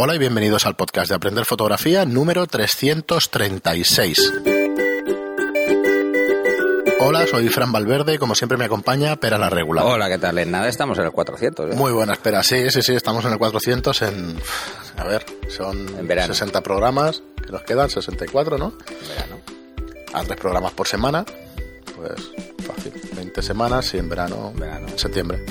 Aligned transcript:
Hola 0.00 0.14
y 0.14 0.18
bienvenidos 0.18 0.64
al 0.64 0.76
podcast 0.76 1.08
de 1.08 1.16
Aprender 1.16 1.44
Fotografía 1.44 2.04
número 2.04 2.46
336. 2.46 4.32
Hola, 7.00 7.26
soy 7.26 7.48
Fran 7.48 7.72
Valverde 7.72 8.14
y 8.14 8.18
como 8.18 8.36
siempre 8.36 8.56
me 8.56 8.64
acompaña 8.66 9.16
Pera 9.16 9.38
la 9.38 9.50
Regular. 9.50 9.84
Hola, 9.84 10.08
¿qué 10.08 10.18
tal? 10.18 10.38
En 10.38 10.52
nada 10.52 10.68
estamos 10.68 10.98
en 10.98 11.06
el 11.06 11.10
400. 11.10 11.72
¿eh? 11.72 11.76
Muy 11.76 11.90
buena, 11.90 12.12
espera, 12.12 12.44
sí, 12.44 12.70
sí, 12.70 12.80
sí, 12.82 12.94
estamos 12.94 13.24
en 13.24 13.32
el 13.32 13.38
400 13.38 14.02
en... 14.02 14.38
A 14.98 15.04
ver, 15.04 15.26
son 15.48 15.88
En 15.98 16.06
verano. 16.06 16.32
60 16.32 16.60
programas 16.62 17.22
que 17.44 17.50
nos 17.50 17.62
quedan, 17.62 17.90
64, 17.90 18.56
¿no? 18.56 18.74
En 18.88 19.08
verano. 19.08 19.40
A 20.12 20.22
tres 20.22 20.38
programas 20.38 20.72
por 20.72 20.86
semana, 20.86 21.24
pues 21.96 22.30
fácil, 22.66 22.92
20 23.16 23.42
semanas 23.42 23.92
y 23.94 23.98
en 23.98 24.08
verano, 24.08 24.52
Verano. 24.54 24.86
septiembre. 24.96 25.44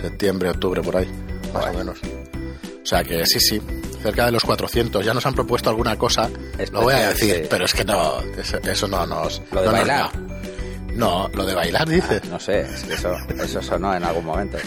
Septiembre, 0.00 0.50
octubre, 0.50 0.82
por 0.82 0.96
ahí, 0.96 1.08
más 1.52 1.66
o 1.66 1.72
menos. 1.72 1.98
O 2.84 2.86
sea 2.86 3.02
que 3.02 3.24
sí, 3.24 3.40
sí, 3.40 3.62
cerca 4.02 4.26
de 4.26 4.32
los 4.32 4.44
400. 4.44 5.02
Ya 5.02 5.14
nos 5.14 5.24
han 5.24 5.34
propuesto 5.34 5.70
alguna 5.70 5.96
cosa, 5.96 6.28
lo 6.70 6.82
voy 6.82 6.92
a 6.92 7.08
decir, 7.08 7.34
sí. 7.36 7.42
pero 7.48 7.64
es 7.64 7.72
que 7.72 7.82
no, 7.82 8.20
eso, 8.62 8.86
no 8.86 9.06
nos... 9.06 9.40
Lo 9.50 9.62
de 9.62 9.66
no 9.66 9.72
nos 9.72 9.80
bailar. 9.80 10.00
va. 10.04 10.12
No, 10.92 11.28
lo 11.32 11.46
de 11.46 11.54
bailar, 11.54 11.88
dices. 11.88 12.22
No 12.26 12.38
sé, 12.38 12.60
eso, 12.90 13.16
eso 13.42 13.62
sonó 13.62 13.94
en 13.96 14.04
algún 14.04 14.26
momento. 14.26 14.58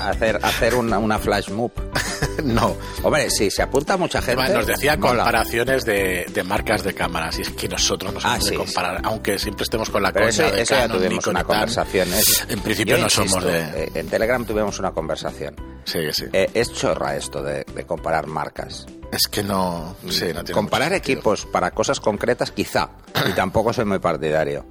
Hacer, 0.00 0.38
hacer 0.42 0.74
una, 0.74 0.98
una 0.98 1.18
flash 1.18 1.50
move. 1.50 1.72
no. 2.44 2.76
Hombre, 3.02 3.30
si 3.30 3.50
se 3.50 3.62
apunta 3.62 3.96
mucha 3.96 4.20
gente. 4.22 4.52
Nos 4.52 4.66
decía 4.66 4.96
mola. 4.96 5.22
comparaciones 5.24 5.84
de, 5.84 6.26
de 6.32 6.42
marcas 6.44 6.82
de 6.84 6.94
cámaras 6.94 7.38
y 7.38 7.42
es 7.42 7.50
que 7.50 7.68
nosotros 7.68 8.12
no 8.14 8.20
somos 8.20 8.36
Ah, 8.36 8.38
de 8.44 8.50
sí, 8.50 8.54
comparar, 8.56 9.00
aunque 9.04 9.38
siempre 9.38 9.64
estemos 9.64 9.90
con 9.90 10.02
la 10.02 10.12
Pero 10.12 10.26
de 10.26 10.64
ya 10.64 10.88
tuvimos 10.88 11.10
Nikon 11.10 11.30
una 11.30 11.44
conversación. 11.44 12.12
es- 12.14 12.46
En 12.48 12.60
principio 12.60 12.96
no 12.96 13.04
insisto, 13.04 13.26
somos 13.28 13.44
de... 13.44 13.60
eh, 13.84 13.90
En 13.94 14.08
Telegram 14.08 14.44
tuvimos 14.44 14.78
una 14.78 14.92
conversación. 14.92 15.54
Sí, 15.84 16.00
sí. 16.12 16.26
Eh, 16.32 16.50
es 16.54 16.72
chorra 16.72 17.16
esto 17.16 17.42
de, 17.42 17.64
de 17.64 17.86
comparar 17.86 18.26
marcas. 18.26 18.86
es 19.10 19.26
que 19.30 19.42
no... 19.42 19.96
Sí, 20.10 20.26
no 20.34 20.44
tiene 20.44 20.52
Comparar 20.52 20.92
equipos 20.92 21.46
para 21.46 21.70
cosas 21.70 21.98
concretas, 22.00 22.50
quizá. 22.50 22.90
Y 23.28 23.32
tampoco 23.32 23.72
soy 23.72 23.84
muy 23.86 23.98
partidario. 23.98 24.66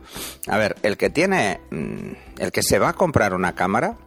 A 0.48 0.58
ver, 0.58 0.76
el 0.84 0.96
que 0.98 1.10
tiene. 1.10 1.60
mm, 1.72 2.12
El 2.38 2.52
que 2.52 2.62
se 2.62 2.78
va 2.80 2.90
a 2.90 2.94
comprar 2.94 3.34
una 3.34 3.56
cámara, 3.56 3.98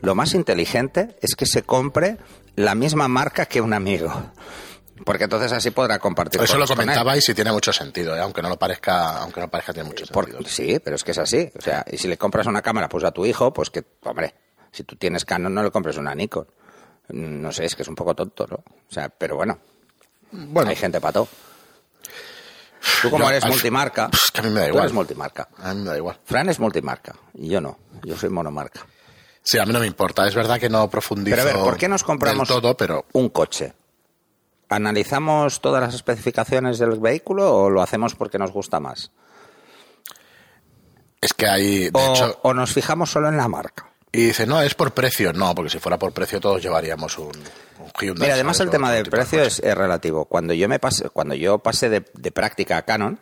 lo 0.00 0.14
más 0.14 0.34
inteligente 0.34 1.16
es 1.20 1.34
que 1.34 1.46
se 1.46 1.62
compre 1.62 2.18
la 2.56 2.74
misma 2.74 3.08
marca 3.08 3.46
que 3.46 3.60
un 3.60 3.72
amigo. 3.72 4.12
Porque 5.04 5.24
entonces 5.24 5.50
así 5.52 5.70
podrá 5.70 5.98
compartir. 5.98 6.42
Eso 6.42 6.58
lo 6.58 6.66
comentabais 6.66 7.26
y 7.28 7.34
tiene 7.34 7.50
mucho 7.52 7.72
sentido, 7.72 8.14
¿eh? 8.14 8.20
aunque 8.20 8.42
no 8.42 8.50
lo 8.50 8.58
parezca, 8.58 9.18
aunque 9.22 9.40
no 9.40 9.48
parezca 9.48 9.72
tiene 9.72 9.88
mucho 9.88 10.04
Por- 10.06 10.26
sentido. 10.30 10.48
sí, 10.50 10.78
pero 10.84 10.96
es 10.96 11.04
que 11.04 11.12
es 11.12 11.18
así. 11.18 11.50
O 11.58 11.60
sea, 11.62 11.84
y 11.90 11.96
si 11.96 12.06
le 12.06 12.18
compras 12.18 12.46
una 12.46 12.60
cámara 12.60 12.86
pues 12.88 13.04
a 13.04 13.10
tu 13.10 13.24
hijo, 13.24 13.50
pues 13.52 13.70
que, 13.70 13.82
hombre, 14.04 14.34
si 14.72 14.84
tú 14.84 14.96
tienes 14.96 15.24
Canon 15.24 15.54
no 15.54 15.62
le 15.62 15.70
compres 15.70 15.96
una 15.96 16.14
Nikon. 16.14 16.46
Mm, 17.08 17.40
No 17.40 17.50
sé, 17.50 17.64
es 17.64 17.74
que 17.74 17.82
es 17.82 17.88
un 17.88 17.94
poco 17.94 18.14
tonto, 18.14 18.46
¿no? 18.46 18.56
O 18.56 18.92
sea, 18.92 19.08
pero 19.08 19.36
bueno, 19.36 19.58
Bueno, 20.32 20.68
hay 20.70 20.76
gente 20.76 21.00
para 21.00 21.12
todo. 21.14 21.28
Tú 23.02 23.10
como 23.10 23.24
Yo, 23.24 23.30
eres 23.30 23.44
al- 23.44 23.50
multimarca, 23.50 24.08
Pues 24.10 24.30
que 24.32 24.40
a 24.40 24.44
mí 24.44 24.50
me 24.50 24.60
da 24.60 24.66
tú 24.66 24.70
igual. 24.70 24.84
eres 24.84 24.94
multimarca. 24.94 25.48
a 25.58 25.74
mí 25.74 25.80
me 25.82 25.90
da 25.90 25.96
igual. 25.96 26.18
Fran 26.24 26.48
es 26.50 26.58
multimarca 26.60 27.14
y 27.34 27.48
yo 27.48 27.60
no, 27.60 27.78
yo 28.04 28.16
soy 28.16 28.28
monomarca. 28.30 28.86
Sí, 29.50 29.58
a 29.58 29.66
mí 29.66 29.72
no 29.72 29.80
me 29.80 29.86
importa. 29.88 30.28
Es 30.28 30.34
verdad 30.36 30.60
que 30.60 30.68
no 30.68 30.88
profundizo 30.88 31.36
Pero 31.36 31.42
a 31.42 31.52
ver, 31.52 31.64
¿por 31.64 31.76
qué 31.76 31.88
nos 31.88 32.04
compramos 32.04 32.46
todo, 32.46 32.76
pero 32.76 33.06
un 33.14 33.30
coche? 33.30 33.72
¿Analizamos 34.68 35.60
todas 35.60 35.82
las 35.82 35.92
especificaciones 35.92 36.78
del 36.78 37.00
vehículo 37.00 37.52
o 37.52 37.68
lo 37.68 37.82
hacemos 37.82 38.14
porque 38.14 38.38
nos 38.38 38.52
gusta 38.52 38.78
más? 38.78 39.10
es 41.20 41.34
que 41.34 41.48
hay, 41.48 41.90
de 41.90 41.90
O, 41.94 42.14
hecho, 42.14 42.38
o 42.42 42.54
nos 42.54 42.72
fijamos 42.72 43.10
solo 43.10 43.28
en 43.28 43.36
la 43.38 43.48
marca? 43.48 43.90
y 44.12 44.26
dice, 44.26 44.46
no, 44.46 44.62
es 44.62 44.74
por 44.76 44.92
precio. 44.92 45.32
No, 45.32 45.52
porque 45.52 45.70
si 45.70 45.80
fuera 45.80 45.98
por 45.98 46.12
precio 46.12 46.38
todos 46.38 46.62
llevaríamos 46.62 47.18
un, 47.18 47.26
un 47.26 47.90
Hyundai. 48.00 48.26
Mira, 48.26 48.34
además 48.34 48.60
el 48.60 48.70
tema 48.70 48.92
del 48.92 49.02
de 49.02 49.10
precio 49.10 49.40
coche. 49.40 49.48
es, 49.48 49.58
es 49.58 49.76
relativo. 49.76 50.26
Cuando 50.26 50.54
yo 50.54 50.68
me 50.68 50.78
pasé, 50.78 51.10
cuando 51.10 51.34
yo 51.34 51.58
pasé 51.58 51.88
de, 51.88 52.04
de 52.14 52.30
práctica 52.30 52.76
a 52.76 52.82
Canon, 52.82 53.18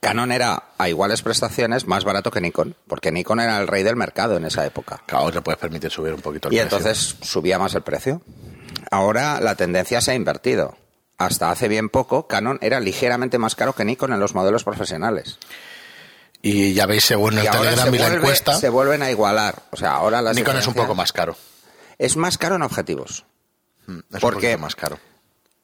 Canon 0.00 0.30
era 0.32 0.64
a 0.78 0.88
iguales 0.88 1.22
prestaciones 1.22 1.86
más 1.86 2.04
barato 2.04 2.30
que 2.30 2.40
Nikon, 2.40 2.76
porque 2.86 3.10
Nikon 3.10 3.40
era 3.40 3.58
el 3.58 3.66
rey 3.66 3.82
del 3.82 3.96
mercado 3.96 4.36
en 4.36 4.44
esa 4.44 4.64
época. 4.66 5.02
Claro, 5.06 5.30
te 5.32 5.40
puedes 5.40 5.58
permitir 5.58 5.90
subir 5.90 6.12
un 6.14 6.20
poquito 6.20 6.48
el 6.48 6.54
Y 6.54 6.58
precio. 6.58 6.76
entonces 6.78 7.16
subía 7.22 7.58
más 7.58 7.74
el 7.74 7.82
precio. 7.82 8.22
Ahora 8.90 9.40
la 9.40 9.54
tendencia 9.54 10.00
se 10.00 10.12
ha 10.12 10.14
invertido. 10.14 10.76
Hasta 11.16 11.50
hace 11.50 11.66
bien 11.68 11.88
poco, 11.88 12.28
Canon 12.28 12.58
era 12.60 12.78
ligeramente 12.78 13.38
más 13.38 13.56
caro 13.56 13.72
que 13.74 13.84
Nikon 13.84 14.12
en 14.12 14.20
los 14.20 14.34
modelos 14.34 14.62
profesionales. 14.62 15.38
Y 16.42 16.74
ya 16.74 16.86
veis, 16.86 17.04
según 17.04 17.36
el 17.38 17.44
y 17.44 17.48
Telegram 17.48 17.92
y 17.92 17.98
la 17.98 18.04
vuelve- 18.08 18.16
encuesta, 18.18 18.54
se 18.56 18.68
vuelven 18.68 19.02
a 19.02 19.10
igualar. 19.10 19.62
O 19.72 19.76
sea, 19.76 19.94
ahora 19.94 20.22
las 20.22 20.36
Nikon 20.36 20.56
es 20.58 20.66
un 20.68 20.74
poco 20.74 20.94
más 20.94 21.12
caro. 21.12 21.36
Es 21.98 22.16
más 22.16 22.38
caro 22.38 22.54
en 22.54 22.62
objetivos. 22.62 23.24
Mm, 23.86 23.98
Es 24.14 24.20
¿Por 24.20 24.36
un 24.36 24.40
qué? 24.40 24.48
poquito 24.50 24.62
más 24.62 24.76
caro. 24.76 24.98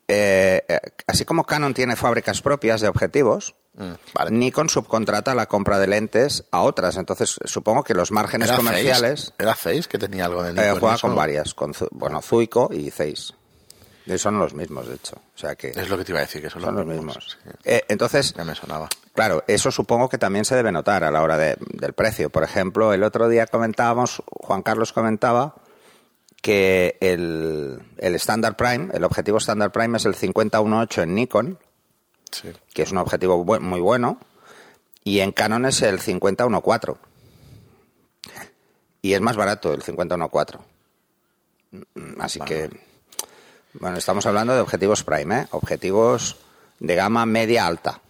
Eh, 0.09 0.63
eh, 0.69 0.81
así 1.07 1.25
como 1.25 1.45
Canon 1.45 1.73
tiene 1.75 1.97
fábricas 1.97 2.41
propias 2.43 2.81
de 2.81 2.89
objetivos, 2.89 3.55
Mm, 3.77 3.95
vale. 4.15 4.31
Nikon 4.31 4.69
subcontrata 4.69 5.35
la 5.35 5.47
compra 5.47 5.81
de 5.81 5.89
lentes 5.89 6.45
a 6.53 6.61
otras. 6.63 6.97
Entonces, 6.97 7.41
supongo 7.45 7.83
que 7.83 7.93
los 7.93 8.13
márgenes 8.13 8.47
¿Era 8.49 8.57
comerciales 8.59 9.21
Zeiss? 9.21 9.33
¿Era 9.37 9.55
Zeiss 9.57 9.89
que 9.89 9.99
tenía 9.99 10.27
algo 10.27 10.45
de 10.45 10.51
eh, 10.51 10.53
Nikon? 10.55 10.79
juega 10.79 10.99
con 10.99 11.17
varias. 11.17 11.55
Con, 11.55 11.73
bueno, 11.91 12.23
Zuico 12.23 12.71
y 12.73 12.93
Zeiss. 12.93 13.35
Y 14.07 14.17
son 14.17 14.39
los 14.39 14.55
mismos, 14.55 14.87
de 14.87 14.95
hecho. 14.95 15.17
O 15.17 15.39
sea 15.39 15.57
que 15.57 15.71
Es 15.71 15.89
lo 15.89 15.99
que 15.99 16.05
te 16.05 16.13
iba 16.13 16.21
a 16.21 16.23
decir, 16.23 16.41
que 16.41 16.51
son, 16.51 16.63
son 16.63 16.77
los 16.77 16.87
mismos. 16.87 17.37
sí. 17.43 17.51
Eh, 17.65 17.83
entonces, 17.89 18.33
Ya 18.35 18.45
me 18.45 18.55
sonaba. 18.55 18.89
Claro, 19.13 19.43
eso 19.49 19.73
supongo 19.73 20.09
que 20.09 20.19
también 20.19 20.45
se 20.45 20.55
debe 20.55 20.71
notar 20.71 21.03
a 21.03 21.11
la 21.11 21.23
hora 21.23 21.37
de- 21.37 21.57
del 21.73 21.95
precio. 21.95 22.31
Por 22.31 22.45
ejemplo, 22.45 22.93
el 22.93 23.03
otro 23.03 23.29
día 23.29 23.49
comentábamos, 23.49 24.23
Juan 24.31 24.63
Carlos 24.63 24.93
comentaba 24.93 25.57
que 26.45 26.99
el, 27.01 27.81
el 27.97 28.15
Standard 28.17 28.55
Prime, 28.55 28.91
el 28.93 29.03
objetivo 29.05 29.39
Standard 29.39 29.73
Prime 29.73 29.97
es 29.97 30.05
el 30.05 30.15
5018 30.15 31.01
en 31.03 31.15
Nikon, 31.15 31.59
Sí. 32.31 32.51
que 32.75 32.83
es 32.83 32.93
un 32.93 32.99
objetivo 32.99 33.43
bu- 33.47 33.61
muy 33.61 33.81
bueno, 33.81 34.19
y 35.05 35.21
en 35.21 35.33
Canon 35.33 35.65
es 35.65 35.81
el 35.81 36.01
5014. 36.01 37.01
Y 39.01 39.15
es 39.15 39.21
más 39.23 39.37
barato 39.37 39.73
el 39.73 39.83
5014. 39.83 40.59
Mm, 41.95 42.21
Así 42.21 42.41
que, 42.41 42.69
bueno, 43.75 43.97
estamos 43.97 44.27
hablando 44.27 44.55
de 44.55 44.61
objetivos 44.61 45.03
Prime, 45.03 45.41
¿eh? 45.41 45.47
objetivos 45.53 46.37
de 46.79 46.95
gama 46.95 47.25
media 47.25 47.67
alta. 47.67 48.03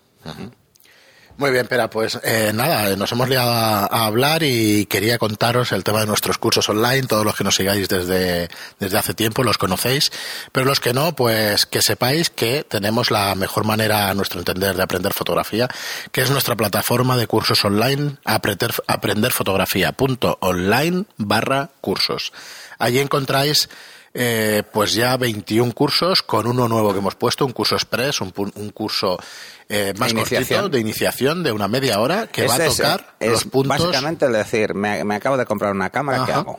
Muy 1.36 1.50
bien, 1.50 1.66
Pera, 1.66 1.90
pues 1.90 2.16
eh, 2.22 2.52
nada, 2.54 2.90
eh, 2.90 2.96
nos 2.96 3.10
hemos 3.10 3.28
liado 3.28 3.50
a, 3.50 3.86
a 3.86 4.06
hablar 4.06 4.44
y 4.44 4.86
quería 4.86 5.18
contaros 5.18 5.72
el 5.72 5.82
tema 5.82 5.98
de 5.98 6.06
nuestros 6.06 6.38
cursos 6.38 6.68
online, 6.68 7.08
todos 7.08 7.24
los 7.24 7.34
que 7.34 7.42
nos 7.42 7.56
sigáis 7.56 7.88
desde, 7.88 8.48
desde 8.78 8.98
hace 8.98 9.14
tiempo 9.14 9.42
los 9.42 9.58
conocéis, 9.58 10.12
pero 10.52 10.64
los 10.64 10.78
que 10.78 10.92
no, 10.92 11.16
pues 11.16 11.66
que 11.66 11.82
sepáis 11.82 12.30
que 12.30 12.62
tenemos 12.62 13.10
la 13.10 13.34
mejor 13.34 13.64
manera, 13.64 14.10
a 14.10 14.14
nuestro 14.14 14.38
entender, 14.38 14.76
de 14.76 14.82
aprender 14.84 15.12
fotografía, 15.12 15.66
que 16.12 16.22
es 16.22 16.30
nuestra 16.30 16.54
plataforma 16.54 17.16
de 17.16 17.26
cursos 17.26 17.64
online, 17.64 18.18
aprender, 18.24 18.72
aprenderfotografía.online 18.86 21.06
barra 21.16 21.70
cursos. 21.80 22.32
Allí 22.78 23.00
encontráis 23.00 23.68
eh, 24.16 24.62
pues 24.72 24.94
ya 24.94 25.16
21 25.16 25.72
cursos 25.72 26.22
con 26.22 26.46
uno 26.46 26.68
nuevo 26.68 26.92
que 26.92 27.00
hemos 27.00 27.16
puesto, 27.16 27.44
un 27.44 27.50
curso 27.50 27.74
express, 27.74 28.20
un, 28.20 28.32
un 28.36 28.70
curso 28.70 29.18
eh, 29.68 29.94
más 29.98 30.12
De 30.12 30.20
iniciación. 30.20 30.70
de 30.70 30.80
iniciación 30.80 31.42
de 31.42 31.52
una 31.52 31.68
media 31.68 32.00
hora 32.00 32.26
que 32.26 32.46
va 32.46 32.54
a 32.54 32.56
Ese 32.56 32.66
es- 32.66 32.76
tocar 32.76 33.16
es 33.20 33.30
los 33.30 33.44
puntos. 33.44 33.78
Básicamente 33.78 34.26
el 34.26 34.32
decir, 34.32 34.74
me, 34.74 35.02
me 35.04 35.14
acabo 35.16 35.36
de 35.36 35.46
comprar 35.46 35.72
una 35.72 35.90
cámara, 35.90 36.24
¿qué 36.26 36.32
Ajá. 36.32 36.40
hago? 36.40 36.58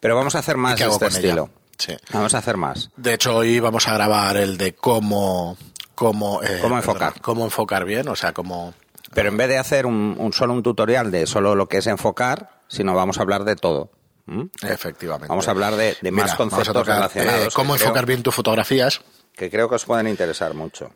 Pero 0.00 0.16
vamos 0.16 0.34
a 0.34 0.38
hacer 0.40 0.56
más 0.56 0.78
de 0.78 0.86
este 0.86 1.06
estilo. 1.06 1.50
Sí. 1.78 1.94
Vamos 2.12 2.34
a 2.34 2.38
hacer 2.38 2.56
más. 2.56 2.90
De 2.96 3.14
hecho, 3.14 3.36
hoy 3.36 3.60
vamos 3.60 3.86
a 3.88 3.94
grabar 3.94 4.36
el 4.36 4.56
de 4.56 4.74
cómo 4.74 5.56
cómo, 5.94 6.42
eh, 6.42 6.58
Cómo 6.60 6.76
enfocar. 6.76 7.20
cómo 7.22 7.44
enfocar 7.44 7.84
bien, 7.86 8.08
o 8.08 8.16
sea, 8.16 8.32
cómo 8.32 8.74
Pero 9.14 9.28
en 9.30 9.36
vez 9.36 9.48
de 9.48 9.56
hacer 9.58 9.86
un, 9.86 10.14
un 10.18 10.32
solo 10.32 10.52
un 10.52 10.62
tutorial 10.62 11.10
de 11.10 11.26
solo 11.26 11.54
lo 11.54 11.68
que 11.68 11.78
es 11.78 11.86
enfocar, 11.86 12.60
sino 12.68 12.94
vamos 12.94 13.18
a 13.18 13.22
hablar 13.22 13.44
de 13.44 13.56
todo. 13.56 13.90
¿Mm? 14.28 14.46
efectivamente. 14.62 15.28
Vamos 15.28 15.46
a 15.46 15.52
hablar 15.52 15.76
de, 15.76 15.96
de 16.00 16.10
más 16.10 16.24
Mira, 16.24 16.36
conceptos 16.36 16.74
tocar, 16.74 16.96
relacionados. 16.96 17.46
eh, 17.46 17.48
cómo 17.54 17.74
creo- 17.74 17.84
enfocar 17.84 18.06
bien 18.06 18.22
tus 18.24 18.34
fotografías. 18.34 19.00
Que 19.34 19.48
creo 19.50 19.68
que 19.68 19.76
os 19.76 19.84
pueden 19.84 20.08
interesar 20.08 20.52
mucho. 20.54 20.90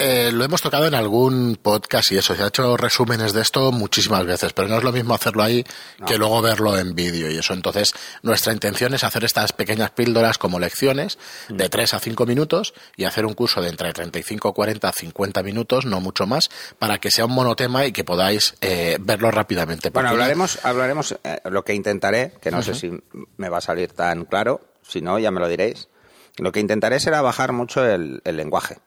Eh, 0.00 0.30
lo 0.32 0.44
hemos 0.44 0.62
tocado 0.62 0.86
en 0.86 0.94
algún 0.94 1.58
podcast 1.60 2.12
y 2.12 2.18
eso, 2.18 2.34
se 2.36 2.42
ha 2.44 2.46
hecho 2.46 2.76
resúmenes 2.76 3.32
de 3.32 3.42
esto 3.42 3.72
muchísimas 3.72 4.24
veces, 4.24 4.52
pero 4.52 4.68
no 4.68 4.78
es 4.78 4.84
lo 4.84 4.92
mismo 4.92 5.12
hacerlo 5.12 5.42
ahí 5.42 5.64
que 6.06 6.16
luego 6.18 6.40
verlo 6.40 6.78
en 6.78 6.94
vídeo 6.94 7.28
y 7.30 7.36
eso. 7.38 7.52
Entonces, 7.52 7.92
nuestra 8.22 8.52
intención 8.52 8.94
es 8.94 9.02
hacer 9.02 9.24
estas 9.24 9.52
pequeñas 9.52 9.90
píldoras 9.90 10.38
como 10.38 10.60
lecciones 10.60 11.18
Mm. 11.48 11.56
de 11.56 11.68
3 11.68 11.94
a 11.94 11.98
5 12.00 12.26
minutos 12.26 12.74
y 12.96 13.04
hacer 13.04 13.26
un 13.26 13.34
curso 13.34 13.60
de 13.60 13.70
entre 13.70 13.92
35, 13.92 14.52
40, 14.54 14.92
50 14.92 15.42
minutos, 15.42 15.84
no 15.84 16.00
mucho 16.00 16.26
más, 16.26 16.48
para 16.78 16.98
que 16.98 17.10
sea 17.10 17.24
un 17.26 17.32
monotema 17.32 17.84
y 17.84 17.92
que 17.92 18.04
podáis 18.04 18.54
eh, 18.60 18.98
verlo 19.00 19.30
rápidamente. 19.32 19.90
Bueno, 19.90 20.10
hablaremos, 20.10 20.64
hablaremos 20.64 21.16
eh, 21.24 21.40
lo 21.50 21.64
que 21.64 21.74
intentaré, 21.74 22.34
que 22.40 22.50
no 22.52 22.62
sé 22.62 22.74
si 22.74 22.90
me 23.36 23.48
va 23.48 23.58
a 23.58 23.62
salir 23.62 23.92
tan 23.92 24.26
claro, 24.26 24.60
si 24.86 25.00
no, 25.00 25.18
ya 25.18 25.30
me 25.32 25.40
lo 25.40 25.48
diréis. 25.48 25.88
Lo 26.36 26.52
que 26.52 26.60
intentaré 26.60 27.00
será 27.00 27.20
bajar 27.20 27.52
mucho 27.52 27.84
el, 27.84 28.22
el 28.24 28.36
lenguaje. 28.36 28.78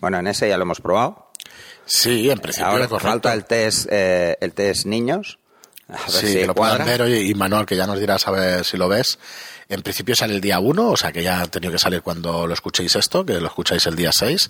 Bueno, 0.00 0.18
en 0.18 0.26
ese 0.26 0.48
ya 0.48 0.56
lo 0.56 0.62
hemos 0.62 0.80
probado. 0.80 1.30
Sí, 1.84 2.30
en 2.30 2.38
principio 2.38 2.68
Ahora 2.68 2.88
correcto. 2.88 3.08
falta 3.08 3.32
el 3.32 3.44
test, 3.44 3.86
eh, 3.90 4.36
el 4.40 4.52
test 4.52 4.86
niños. 4.86 5.38
A 5.88 5.92
ver 5.92 6.10
Sí, 6.10 6.26
si 6.26 6.34
que 6.40 6.46
lo 6.48 6.54
puedan 6.54 6.84
ver, 6.84 7.00
oye, 7.02 7.20
y 7.22 7.34
Manuel, 7.34 7.64
que 7.64 7.76
ya 7.76 7.86
nos 7.86 8.00
dirás 8.00 8.26
a 8.26 8.32
ver 8.32 8.64
si 8.64 8.76
lo 8.76 8.88
ves. 8.88 9.18
En 9.68 9.82
principio 9.82 10.14
sale 10.16 10.34
el 10.34 10.40
día 10.40 10.58
1, 10.58 10.90
o 10.90 10.96
sea 10.96 11.12
que 11.12 11.22
ya 11.22 11.40
ha 11.42 11.46
tenido 11.46 11.72
que 11.72 11.78
salir 11.78 12.02
cuando 12.02 12.46
lo 12.46 12.54
escuchéis 12.54 12.94
esto, 12.96 13.24
que 13.24 13.40
lo 13.40 13.46
escucháis 13.46 13.86
el 13.86 13.94
día 13.94 14.10
6. 14.12 14.48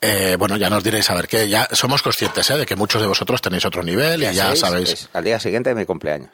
Eh, 0.00 0.36
bueno, 0.38 0.56
ya 0.56 0.70
nos 0.70 0.82
diréis 0.82 1.08
a 1.10 1.14
ver 1.14 1.28
que 1.28 1.48
ya 1.50 1.68
somos 1.72 2.02
conscientes 2.02 2.48
¿eh? 2.50 2.56
de 2.58 2.64
que 2.66 2.76
muchos 2.76 3.00
de 3.02 3.08
vosotros 3.08 3.42
tenéis 3.42 3.64
otro 3.66 3.82
nivel 3.82 4.22
y 4.22 4.32
ya 4.34 4.56
sabéis. 4.56 4.90
es 4.92 5.08
al 5.12 5.24
día 5.24 5.38
siguiente 5.38 5.68
de 5.70 5.74
mi 5.76 5.84
cumpleaños. 5.84 6.30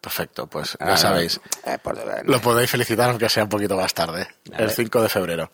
Perfecto, 0.00 0.46
pues 0.46 0.76
Ah, 0.80 0.90
ya 0.90 0.96
sabéis. 0.96 1.40
eh, 1.66 1.76
por- 1.82 1.98
Lo 2.24 2.40
podéis 2.40 2.70
felicitar 2.70 3.10
aunque 3.10 3.28
sea 3.28 3.42
un 3.44 3.48
poquito 3.48 3.76
más 3.76 3.92
tarde, 3.94 4.28
el 4.56 4.70
5 4.70 5.02
de 5.02 5.08
febrero. 5.08 5.50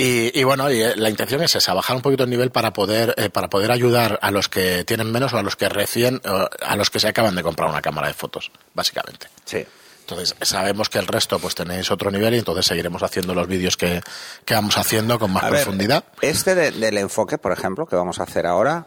Y, 0.00 0.38
y 0.38 0.44
bueno, 0.44 0.70
y, 0.70 0.80
eh, 0.80 0.94
la 0.94 1.10
intención 1.10 1.42
es 1.42 1.56
esa, 1.56 1.74
bajar 1.74 1.96
un 1.96 2.02
poquito 2.02 2.22
el 2.22 2.30
nivel 2.30 2.52
para 2.52 2.72
poder, 2.72 3.14
eh, 3.16 3.30
para 3.30 3.48
poder 3.50 3.72
ayudar 3.72 4.16
a 4.22 4.30
los 4.30 4.48
que 4.48 4.84
tienen 4.84 5.10
menos 5.10 5.32
o 5.32 5.38
a 5.38 5.42
los 5.42 5.56
que 5.56 5.68
recién, 5.68 6.20
a 6.24 6.76
los 6.76 6.88
que 6.90 7.00
se 7.00 7.08
acaban 7.08 7.34
de 7.34 7.42
comprar 7.42 7.68
una 7.68 7.82
cámara 7.82 8.06
de 8.06 8.14
fotos, 8.14 8.52
básicamente. 8.74 9.26
Sí. 9.44 9.66
Entonces, 10.02 10.36
sabemos 10.40 10.88
que 10.88 10.98
el 11.00 11.06
resto 11.08 11.40
pues 11.40 11.56
tenéis 11.56 11.90
otro 11.90 12.12
nivel 12.12 12.32
y 12.34 12.38
entonces 12.38 12.64
seguiremos 12.64 13.02
haciendo 13.02 13.34
los 13.34 13.48
vídeos 13.48 13.76
que, 13.76 14.00
que 14.44 14.54
vamos 14.54 14.78
haciendo 14.78 15.18
con 15.18 15.32
más 15.32 15.42
A 15.42 15.50
ver, 15.50 15.62
profundidad. 15.64 16.04
este 16.20 16.54
de- 16.54 16.70
del 16.70 16.96
enfoque, 16.98 17.36
por 17.36 17.50
ejemplo, 17.50 17.84
que 17.86 17.96
vamos 17.96 18.20
a 18.20 18.22
hacer 18.22 18.46
ahora. 18.46 18.86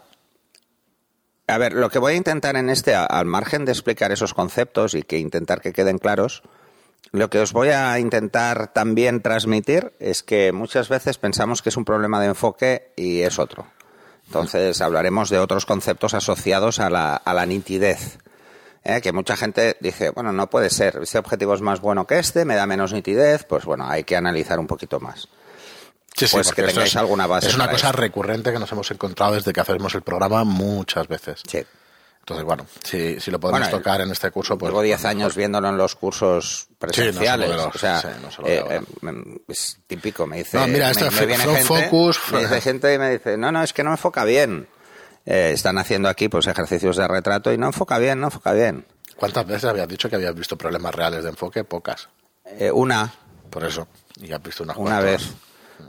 A 1.46 1.58
ver, 1.58 1.74
lo 1.74 1.90
que 1.90 1.98
voy 1.98 2.14
a 2.14 2.16
intentar 2.16 2.56
en 2.56 2.70
este, 2.70 2.94
al 2.94 3.26
margen 3.26 3.66
de 3.66 3.72
explicar 3.72 4.12
esos 4.12 4.32
conceptos 4.32 4.94
y 4.94 5.02
que 5.02 5.18
intentar 5.18 5.60
que 5.60 5.74
queden 5.74 5.98
claros, 5.98 6.42
lo 7.10 7.28
que 7.28 7.40
os 7.40 7.52
voy 7.52 7.68
a 7.68 7.98
intentar 7.98 8.72
también 8.72 9.20
transmitir 9.20 9.92
es 9.98 10.22
que 10.22 10.52
muchas 10.52 10.88
veces 10.88 11.18
pensamos 11.18 11.60
que 11.60 11.68
es 11.68 11.76
un 11.76 11.84
problema 11.84 12.20
de 12.20 12.28
enfoque 12.28 12.92
y 12.96 13.20
es 13.20 13.38
otro. 13.38 13.66
Entonces 14.26 14.80
hablaremos 14.80 15.28
de 15.28 15.38
otros 15.38 15.66
conceptos 15.66 16.14
asociados 16.14 16.80
a 16.80 16.88
la, 16.88 17.16
a 17.16 17.34
la 17.34 17.44
nitidez. 17.44 18.18
¿eh? 18.84 19.00
Que 19.02 19.12
mucha 19.12 19.36
gente 19.36 19.76
dice, 19.80 20.10
bueno, 20.10 20.32
no 20.32 20.48
puede 20.48 20.70
ser, 20.70 21.00
este 21.02 21.18
objetivo 21.18 21.54
es 21.54 21.60
más 21.60 21.80
bueno 21.80 22.06
que 22.06 22.18
este, 22.18 22.44
me 22.44 22.54
da 22.54 22.66
menos 22.66 22.92
nitidez, 22.92 23.44
pues 23.44 23.64
bueno, 23.64 23.86
hay 23.86 24.04
que 24.04 24.16
analizar 24.16 24.58
un 24.58 24.66
poquito 24.66 25.00
más. 25.00 25.28
Sí, 26.16 26.26
sí, 26.26 26.36
pues 26.36 26.52
que 26.52 26.62
tengáis 26.62 26.90
es, 26.90 26.96
alguna 26.96 27.26
base 27.26 27.48
Es 27.48 27.54
una 27.54 27.70
cosa 27.70 27.90
recurrente 27.90 28.52
que 28.52 28.58
nos 28.58 28.70
hemos 28.70 28.90
encontrado 28.90 29.34
desde 29.34 29.52
que 29.52 29.60
hacemos 29.60 29.94
el 29.94 30.02
programa 30.02 30.44
muchas 30.44 31.08
veces. 31.08 31.42
Sí. 31.46 31.64
Entonces, 32.22 32.44
bueno, 32.44 32.66
si, 32.84 33.18
si 33.18 33.32
lo 33.32 33.40
podemos 33.40 33.62
Bueno, 33.62 33.76
tocar 33.78 34.00
en 34.00 34.10
este 34.12 34.30
curso, 34.30 34.56
pues... 34.56 34.70
Llevo 34.70 34.80
10 34.82 34.96
mejor. 34.96 35.10
años 35.10 35.34
viéndolo 35.36 35.68
en 35.70 35.76
los 35.76 35.96
cursos 35.96 36.68
presenciales. 36.78 37.50
o 37.50 37.76
sea, 37.76 38.00
sí, 38.00 38.08
no 38.22 38.30
solo 38.30 38.46
eh, 38.46 38.64
eh, 38.70 38.80
mm, 39.00 39.36
es 39.48 39.78
típico. 39.88 40.24
Me 40.28 40.38
dice, 40.38 40.56
No, 40.56 40.68
mira, 40.68 40.86
me, 40.86 40.92
esto 40.92 41.10
me 41.10 41.26
viene 41.26 41.42
gente, 41.44 41.62
focus, 41.64 42.20
me 42.32 42.40
dice 42.42 42.60
gente 42.60 42.94
y 42.94 42.98
me 42.98 43.10
dice, 43.10 43.36
no, 43.36 43.50
no, 43.50 43.60
es 43.64 43.72
que 43.72 43.82
no 43.82 43.90
enfoca 43.90 44.24
bien. 44.24 44.68
Eh, 45.26 45.50
están 45.52 45.78
haciendo 45.78 46.08
aquí 46.08 46.28
pues 46.28 46.46
ejercicios 46.46 46.96
de 46.96 47.08
retrato 47.08 47.52
y 47.52 47.58
no 47.58 47.66
enfoca 47.66 47.98
bien, 47.98 48.20
no 48.20 48.28
enfoca 48.28 48.52
bien. 48.52 48.86
¿Cuántas 49.16 49.44
veces 49.44 49.64
habías 49.64 49.88
dicho 49.88 50.08
que 50.08 50.14
habías 50.14 50.34
visto 50.34 50.56
problemas 50.56 50.94
reales 50.94 51.24
de 51.24 51.30
enfoque? 51.30 51.64
Pocas. 51.64 52.08
Una, 52.72 53.12
Por 53.50 53.64
eso. 53.64 53.88
Y 54.20 54.32
has 54.32 54.42
visto 54.42 54.62
unas 54.62 54.76
una 54.76 55.00
cuantas. 55.00 55.04
vez. 55.22 55.32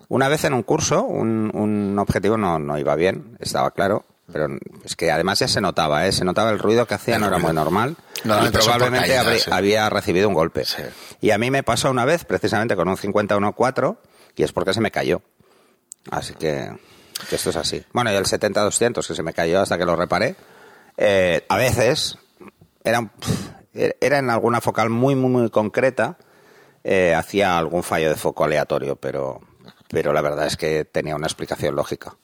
Una 0.08 0.28
vez 0.30 0.44
en 0.46 0.54
un 0.54 0.64
curso, 0.64 1.04
un, 1.04 1.52
un 1.54 1.98
objetivo 2.00 2.38
no, 2.38 2.58
no 2.58 2.78
iba 2.80 2.96
bien, 2.96 3.38
estaba 3.40 3.70
claro. 3.72 4.06
Pero 4.32 4.48
es 4.86 4.96
que 4.96 5.12
además 5.12 5.40
ya 5.40 5.48
se 5.48 5.60
notaba, 5.60 6.08
¿eh? 6.08 6.12
se 6.12 6.24
notaba 6.24 6.52
el 6.52 6.60
ruido 6.60 6.86
que 6.86 6.94
hacía, 6.94 7.20
no 7.20 7.28
era 7.28 7.40
muy 7.40 7.54
normal. 7.54 7.98
y 8.24 8.50
probablemente 8.50 9.40
sí. 9.40 9.50
había 9.52 9.90
recibido 9.90 10.30
un 10.30 10.34
golpe. 10.34 10.64
Sí. 10.66 10.82
Y 11.20 11.32
a 11.32 11.38
mí 11.38 11.52
me 11.52 11.64
pasó 11.64 11.92
una 11.92 12.06
vez, 12.06 12.24
precisamente 12.24 12.76
con 12.76 12.88
un 12.88 12.96
51.4, 12.96 13.98
y 14.36 14.44
es 14.44 14.54
porque 14.54 14.74
se 14.74 14.82
me 14.82 14.92
cayó. 14.92 15.22
Así 16.10 16.34
que, 16.34 16.72
que 17.30 17.36
esto 17.36 17.50
es 17.50 17.56
así. 17.58 17.84
Bueno, 17.92 18.12
y 18.12 18.16
el 18.16 18.26
70-200, 18.26 19.06
que 19.06 19.16
se 19.16 19.24
me 19.24 19.34
cayó 19.34 19.62
hasta 19.62 19.78
que 19.78 19.86
lo 19.86 19.96
reparé, 19.96 20.36
eh, 20.98 21.46
a 21.50 21.58
veces 21.58 22.18
era, 22.84 23.12
era 23.74 24.20
en 24.20 24.30
alguna 24.30 24.62
focal 24.62 24.90
muy, 24.90 25.16
muy, 25.16 25.30
muy 25.30 25.50
concreta, 25.50 26.18
eh, 26.84 27.14
hacía 27.14 27.58
algún 27.58 27.84
fallo 27.84 28.10
de 28.10 28.16
foco 28.16 28.44
aleatorio, 28.44 28.96
pero, 28.96 29.42
pero 29.90 30.14
la 30.14 30.22
verdad 30.22 30.48
es 30.48 30.58
que 30.58 30.86
tenía 30.86 31.16
una 31.16 31.28
explicación 31.28 31.76
lógica. 31.76 32.16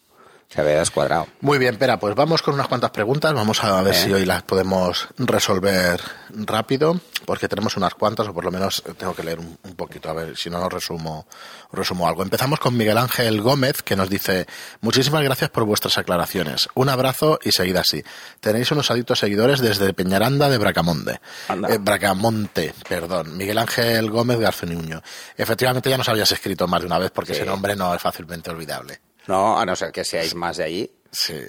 Se 0.49 0.61
había 0.61 0.79
descuadrado. 0.79 1.27
Muy 1.41 1.59
bien, 1.59 1.77
Pera, 1.77 1.99
pues 1.99 2.15
vamos 2.15 2.41
con 2.41 2.55
unas 2.55 2.67
cuantas 2.67 2.89
preguntas. 2.89 3.31
Vamos 3.35 3.63
a 3.63 3.83
ver 3.83 3.93
Eh. 3.93 3.97
si 3.97 4.11
hoy 4.11 4.25
las 4.25 4.41
podemos 4.41 5.07
resolver 5.19 6.01
rápido, 6.31 6.99
porque 7.25 7.47
tenemos 7.47 7.77
unas 7.77 7.93
cuantas, 7.93 8.27
o 8.27 8.33
por 8.33 8.43
lo 8.45 8.49
menos 8.49 8.81
tengo 8.97 9.13
que 9.13 9.21
leer 9.21 9.37
un, 9.37 9.59
un 9.61 9.75
poquito, 9.75 10.09
a 10.09 10.13
ver 10.13 10.35
si 10.35 10.49
no 10.49 10.59
os 10.65 10.73
resumo, 10.73 11.27
resumo 11.71 12.07
algo. 12.07 12.23
Empezamos 12.23 12.59
con 12.59 12.75
Miguel 12.75 12.97
Ángel 12.97 13.41
Gómez, 13.43 13.83
que 13.83 13.95
nos 13.95 14.09
dice, 14.09 14.47
muchísimas 14.81 15.21
gracias 15.21 15.51
por 15.51 15.65
vuestras 15.65 15.99
aclaraciones. 15.99 16.67
Un 16.73 16.89
abrazo 16.89 17.37
y 17.43 17.51
seguid 17.51 17.75
así. 17.75 18.03
Tenéis 18.39 18.71
unos 18.71 18.89
adictos 18.89 19.19
seguidores 19.19 19.59
desde 19.59 19.93
Peñaranda 19.93 20.49
de 20.49 20.57
Bracamonte. 20.57 21.21
Eh, 21.69 21.77
Bracamonte, 21.79 22.73
perdón. 22.87 23.37
Miguel 23.37 23.59
Ángel 23.59 24.09
Gómez 24.09 24.39
Garceniuño. 24.39 25.03
Efectivamente 25.37 25.91
ya 25.91 25.97
nos 25.99 26.09
habías 26.09 26.31
escrito 26.31 26.67
más 26.67 26.81
de 26.81 26.87
una 26.87 26.97
vez, 26.97 27.11
porque 27.11 27.33
Sí. 27.35 27.41
ese 27.41 27.45
nombre 27.49 27.75
no 27.75 27.93
es 27.93 28.01
fácilmente 28.01 28.49
olvidable. 28.49 28.99
No, 29.29 29.59
a 29.59 29.65
no 29.65 29.75
ser 29.75 29.91
que 29.91 30.03
seáis 30.03 30.33
más 30.35 30.57
de 30.57 30.63
allí. 30.63 30.91
Sí, 31.11 31.39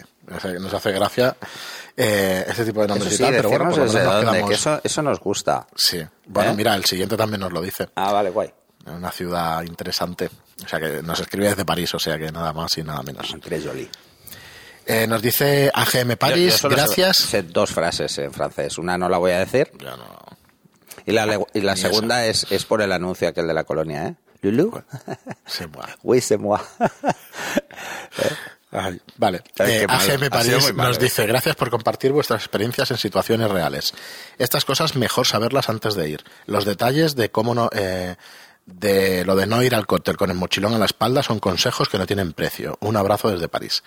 nos 0.61 0.73
hace 0.73 0.93
gracia 0.93 1.37
eh, 1.97 2.44
este 2.49 2.65
tipo 2.65 2.81
de 2.82 2.88
nombres 2.88 3.12
y 3.12 3.17
sí, 3.17 3.23
tal, 3.23 3.35
pero 3.35 3.49
bueno, 3.50 3.71
por 3.71 3.81
desde 3.82 4.03
dónde, 4.05 4.21
quedamos- 4.31 4.49
que 4.49 4.55
eso, 4.55 4.81
eso 4.85 5.03
nos 5.03 5.21
gusta. 5.21 5.67
Sí, 5.77 6.03
bueno, 6.27 6.53
¿Eh? 6.53 6.55
mira, 6.56 6.75
el 6.75 6.85
siguiente 6.85 7.17
también 7.17 7.41
nos 7.41 7.53
lo 7.53 7.61
dice. 7.61 7.88
Ah, 7.97 8.12
vale, 8.12 8.31
guay. 8.31 8.50
Una 8.87 9.11
ciudad 9.11 9.62
interesante. 9.62 10.31
O 10.65 10.69
sea, 10.69 10.79
que 10.81 11.03
nos 11.03 11.21
escribe 11.21 11.49
desde 11.49 11.65
París, 11.65 11.93
o 11.94 11.99
sea, 11.99 12.17
que 12.19 12.31
nada 12.32 12.53
más 12.53 12.77
y 12.79 12.82
nada 12.82 13.03
menos. 13.03 13.35
Tres 13.43 13.65
jolis. 13.67 13.88
Eh, 14.87 15.06
nos 15.06 15.21
dice 15.21 15.71
AGM 15.73 16.17
París, 16.17 16.37
Yo- 16.47 16.50
yo 16.53 16.59
solo 16.59 16.76
gracias. 16.76 17.17
Sé 17.19 17.43
dos 17.43 17.71
frases 17.71 18.17
en 18.19 18.33
francés. 18.33 18.79
Una 18.79 18.97
no 18.97 19.09
la 19.09 19.19
voy 19.19 19.33
a 19.33 19.38
decir. 19.41 19.71
Ya 19.79 19.97
no. 19.97 20.05
Y 21.06 21.12
la, 21.12 21.38
y 21.55 21.61
la 21.61 21.76
segunda 21.76 22.25
es, 22.26 22.47
es 22.50 22.65
por 22.65 22.83
el 22.83 22.93
anuncio 22.93 23.29
aquel 23.29 23.47
de 23.47 23.55
la 23.55 23.65
colonia, 23.65 24.06
¿eh? 24.06 24.15
Lulu. 24.43 24.83
Sí, 25.47 25.65
bueno. 25.67 25.93
Oui, 26.03 26.21
c'est 26.21 26.39
moi. 26.39 26.59
Ay, 28.73 29.01
vale. 29.17 29.43
Eh. 29.59 29.85
AGM 29.89 30.29
París 30.31 30.73
nos 30.75 30.97
eh. 30.97 31.01
dice, 31.01 31.27
gracias 31.27 31.57
por 31.57 31.71
compartir 31.71 32.13
vuestras 32.13 32.43
experiencias 32.43 32.91
en 32.93 32.99
situaciones 32.99 33.51
reales. 33.51 33.93
Estas 34.39 34.65
cosas 34.65 34.95
mejor 34.95 35.27
saberlas 35.27 35.69
antes 35.69 35.95
de 35.95 36.09
ir. 36.09 36.25
Los 36.47 36.65
detalles 36.65 37.17
de 37.17 37.31
cómo 37.31 37.55
no... 37.55 37.69
eh, 37.73 38.17
de 38.67 39.25
lo 39.25 39.35
de 39.35 39.47
no 39.49 39.63
ir 39.65 39.75
al 39.75 39.87
cóctel 39.87 40.17
con 40.17 40.31
el 40.31 40.37
mochilón 40.37 40.75
a 40.75 40.79
la 40.79 40.85
espalda 40.85 41.25
son 41.25 41.41
consejos 41.41 41.89
que 41.89 41.99
no 41.99 42.07
tienen 42.07 42.33
precio. 42.33 42.79
Un 42.81 42.97
abrazo 42.97 43.29
desde 43.31 43.49
París. 43.49 43.83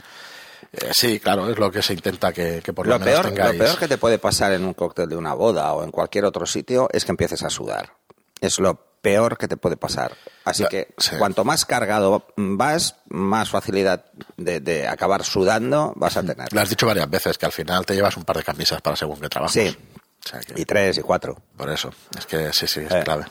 Eh, 0.73 0.91
sí, 0.91 1.19
claro, 1.21 1.49
es 1.49 1.57
lo 1.57 1.71
que 1.71 1.81
se 1.81 1.93
intenta 1.93 2.33
que, 2.33 2.61
que 2.61 2.73
por 2.73 2.85
lo, 2.87 2.93
Lo 2.93 2.99
menos 2.99 3.21
peor, 3.21 3.33
tengáis. 3.33 3.57
lo 3.57 3.63
peor 3.65 3.77
que 3.77 3.87
te 3.87 3.97
puede 3.97 4.17
pasar 4.19 4.51
en 4.51 4.65
un 4.65 4.73
cóctel 4.73 5.07
de 5.07 5.15
una 5.15 5.33
boda 5.33 5.71
o 5.73 5.83
en 5.83 5.91
cualquier 5.91 6.25
otro 6.25 6.45
sitio 6.45 6.89
es 6.91 7.05
que 7.05 7.11
empieces 7.11 7.43
a 7.43 7.49
sudar. 7.49 7.93
Es 8.41 8.59
lo 8.59 8.92
peor 9.03 9.37
que 9.37 9.47
te 9.47 9.57
puede 9.57 9.77
pasar. 9.77 10.13
Así 10.45 10.65
que 10.69 10.95
sí. 10.97 11.11
cuanto 11.19 11.43
más 11.43 11.65
cargado 11.65 12.25
vas, 12.37 12.95
más 13.09 13.49
facilidad 13.49 14.05
de, 14.37 14.59
de 14.61 14.87
acabar 14.87 15.23
sudando 15.23 15.93
vas 15.95 16.17
a 16.17 16.23
tener. 16.23 16.51
Lo 16.51 16.61
has 16.61 16.69
dicho 16.69 16.87
varias 16.87 17.09
veces, 17.09 17.37
que 17.37 17.45
al 17.45 17.51
final 17.51 17.85
te 17.85 17.93
llevas 17.95 18.15
un 18.17 18.23
par 18.23 18.37
de 18.37 18.43
camisas 18.43 18.81
para 18.81 18.95
según 18.95 19.19
qué 19.19 19.27
trabajo. 19.29 19.53
Sí. 19.53 19.77
O 20.25 20.27
sea 20.29 20.39
que- 20.39 20.59
Y 20.59 20.65
tres 20.65 20.97
y 20.97 21.01
cuatro. 21.01 21.37
por 21.57 21.69
eso. 21.69 21.91
Es 22.17 22.25
que 22.25 22.51
sí, 22.53 22.65
sí, 22.65 22.79
es 22.79 22.91
Eh. 22.91 23.01
clave. 23.03 23.25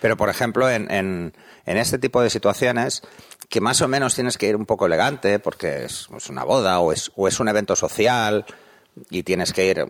Pero, 0.00 0.16
por 0.16 0.28
ejemplo, 0.28 0.68
en, 0.68 0.90
en, 0.90 1.34
en 1.64 1.76
este 1.78 1.98
tipo 1.98 2.20
de 2.20 2.28
situaciones, 2.28 3.02
que 3.48 3.60
más 3.60 3.80
o 3.80 3.88
menos 3.88 4.14
tienes 4.14 4.36
que 4.36 4.46
ir 4.48 4.56
un 4.56 4.66
poco 4.66 4.86
elegante, 4.86 5.38
porque 5.38 5.84
es, 5.84 6.08
es 6.16 6.28
una 6.28 6.44
boda 6.44 6.80
o 6.80 6.92
es, 6.92 7.10
o 7.16 7.28
es 7.28 7.38
un 7.40 7.48
evento 7.48 7.74
social, 7.76 8.44
y 9.10 9.22
tienes 9.22 9.52
que 9.52 9.66
ir, 9.66 9.86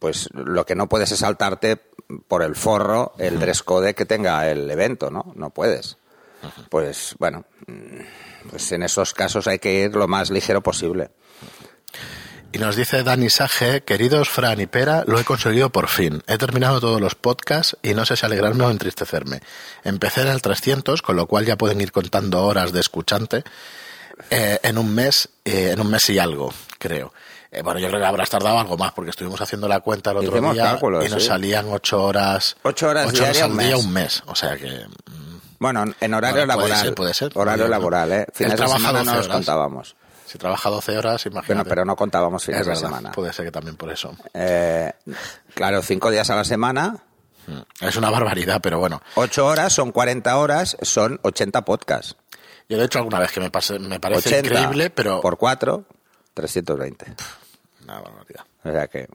pues 0.00 0.28
lo 0.32 0.64
que 0.64 0.74
no 0.74 0.88
puedes 0.88 1.12
es 1.12 1.20
saltarte 1.20 1.80
por 2.28 2.42
el 2.42 2.54
forro 2.54 3.14
el 3.18 3.38
dress 3.38 3.62
code 3.62 3.94
que 3.94 4.06
tenga 4.06 4.50
el 4.50 4.70
evento, 4.70 5.10
¿no? 5.10 5.32
No 5.34 5.50
puedes. 5.50 5.96
Pues, 6.70 7.14
bueno, 7.18 7.44
mm, 7.66 8.50
pues 8.50 8.70
en 8.72 8.82
esos 8.82 9.14
casos 9.14 9.46
hay 9.48 9.58
que 9.58 9.72
ir 9.72 9.94
lo 9.94 10.06
más 10.06 10.30
ligero 10.30 10.62
posible. 10.62 11.10
Y 12.52 12.58
nos 12.58 12.76
dice 12.76 13.02
Dani 13.02 13.28
Sage, 13.28 13.82
queridos 13.82 14.30
Fran 14.30 14.60
y 14.60 14.66
Pera, 14.66 15.04
lo 15.06 15.18
he 15.18 15.24
conseguido 15.24 15.70
por 15.70 15.88
fin. 15.88 16.22
He 16.26 16.38
terminado 16.38 16.80
todos 16.80 17.00
los 17.00 17.14
podcasts 17.14 17.76
y 17.82 17.92
no 17.92 18.06
sé 18.06 18.16
si 18.16 18.24
alegrarme 18.24 18.64
o 18.64 18.70
entristecerme. 18.70 19.40
Empecé 19.84 20.22
en 20.22 20.28
el 20.28 20.40
300, 20.40 21.02
con 21.02 21.16
lo 21.16 21.26
cual 21.26 21.44
ya 21.44 21.58
pueden 21.58 21.80
ir 21.80 21.92
contando 21.92 22.44
horas 22.44 22.72
de 22.72 22.80
escuchante 22.80 23.44
eh, 24.30 24.58
en 24.62 24.78
un 24.78 24.94
mes, 24.94 25.28
eh, 25.44 25.70
en 25.72 25.80
un 25.80 25.90
mes 25.90 26.08
y 26.08 26.18
algo, 26.18 26.52
creo. 26.78 27.12
Eh, 27.50 27.62
bueno, 27.62 27.78
yo 27.80 27.88
creo 27.88 28.00
que 28.00 28.06
habrás 28.06 28.28
tardado 28.30 28.58
algo 28.58 28.76
más 28.76 28.92
porque 28.92 29.10
estuvimos 29.10 29.40
haciendo 29.40 29.68
la 29.68 29.80
cuenta 29.80 30.10
el 30.10 30.18
otro 30.18 30.40
día 30.52 30.78
y 30.80 31.08
nos 31.08 31.22
sí. 31.22 31.28
salían 31.28 31.66
ocho 31.70 32.02
horas, 32.02 32.56
Ocho 32.62 32.88
horas 32.88 33.06
ocho 33.08 33.22
diarias, 33.22 33.42
al 33.44 33.50
un 33.52 33.58
día 33.58 33.76
mes. 33.76 33.84
un 33.84 33.92
mes. 33.92 34.22
O 34.26 34.34
sea 34.34 34.56
que 34.56 34.68
mm, 35.06 35.38
Bueno, 35.58 35.84
en 36.00 36.14
horario 36.14 36.36
Bueno, 36.46 36.54
puede 36.54 36.68
laboral. 36.68 36.84
ser, 36.86 36.94
puede 36.94 37.14
ser. 37.14 37.32
Horario 37.34 37.68
laboral, 37.68 38.12
¿eh? 38.12 38.26
Fines 38.34 38.52
de 38.52 38.56
trabaja 38.56 38.78
semana 38.78 38.98
12 38.98 39.10
no 39.10 39.12
horas. 39.18 39.28
contábamos. 39.28 39.96
si 40.26 40.38
trabaja 40.38 40.68
12 40.70 40.98
horas, 40.98 41.26
imagínate. 41.26 41.46
Bueno, 41.54 41.64
pero 41.68 41.84
no 41.84 41.96
contábamos 41.96 42.44
fines 42.44 42.60
es 42.60 42.66
de 42.66 42.72
verdad, 42.72 42.88
semana. 42.88 43.12
puede 43.12 43.32
ser 43.32 43.44
que 43.44 43.52
también 43.52 43.76
por 43.76 43.90
eso. 43.90 44.14
Eh, 44.34 44.92
claro, 45.54 45.82
cinco 45.82 46.10
días 46.10 46.28
a 46.30 46.36
la 46.36 46.44
semana, 46.44 46.96
Mm. 47.48 47.84
Es 47.86 47.94
una 47.94 48.10
barbaridad, 48.10 48.60
pero 48.60 48.80
bueno. 48.80 49.00
ocho 49.14 49.46
horas 49.46 49.72
son 49.72 49.92
40 49.92 50.36
horas, 50.36 50.76
son 50.82 51.20
80 51.22 51.64
podcasts. 51.64 52.16
Yo 52.68 52.76
de 52.76 52.86
hecho 52.86 52.98
alguna 52.98 53.20
vez 53.20 53.30
que 53.30 53.38
me, 53.38 53.52
pase, 53.52 53.78
me 53.78 54.00
parece 54.00 54.28
80 54.30 54.48
increíble, 54.48 54.90
pero... 54.90 55.20
Por 55.20 55.38
cuatro, 55.38 55.84
320. 56.36 57.06
Una 57.84 58.00
barbaridad. 58.00 58.44
O 58.62 58.70
sea 58.70 58.86
que... 58.88 59.08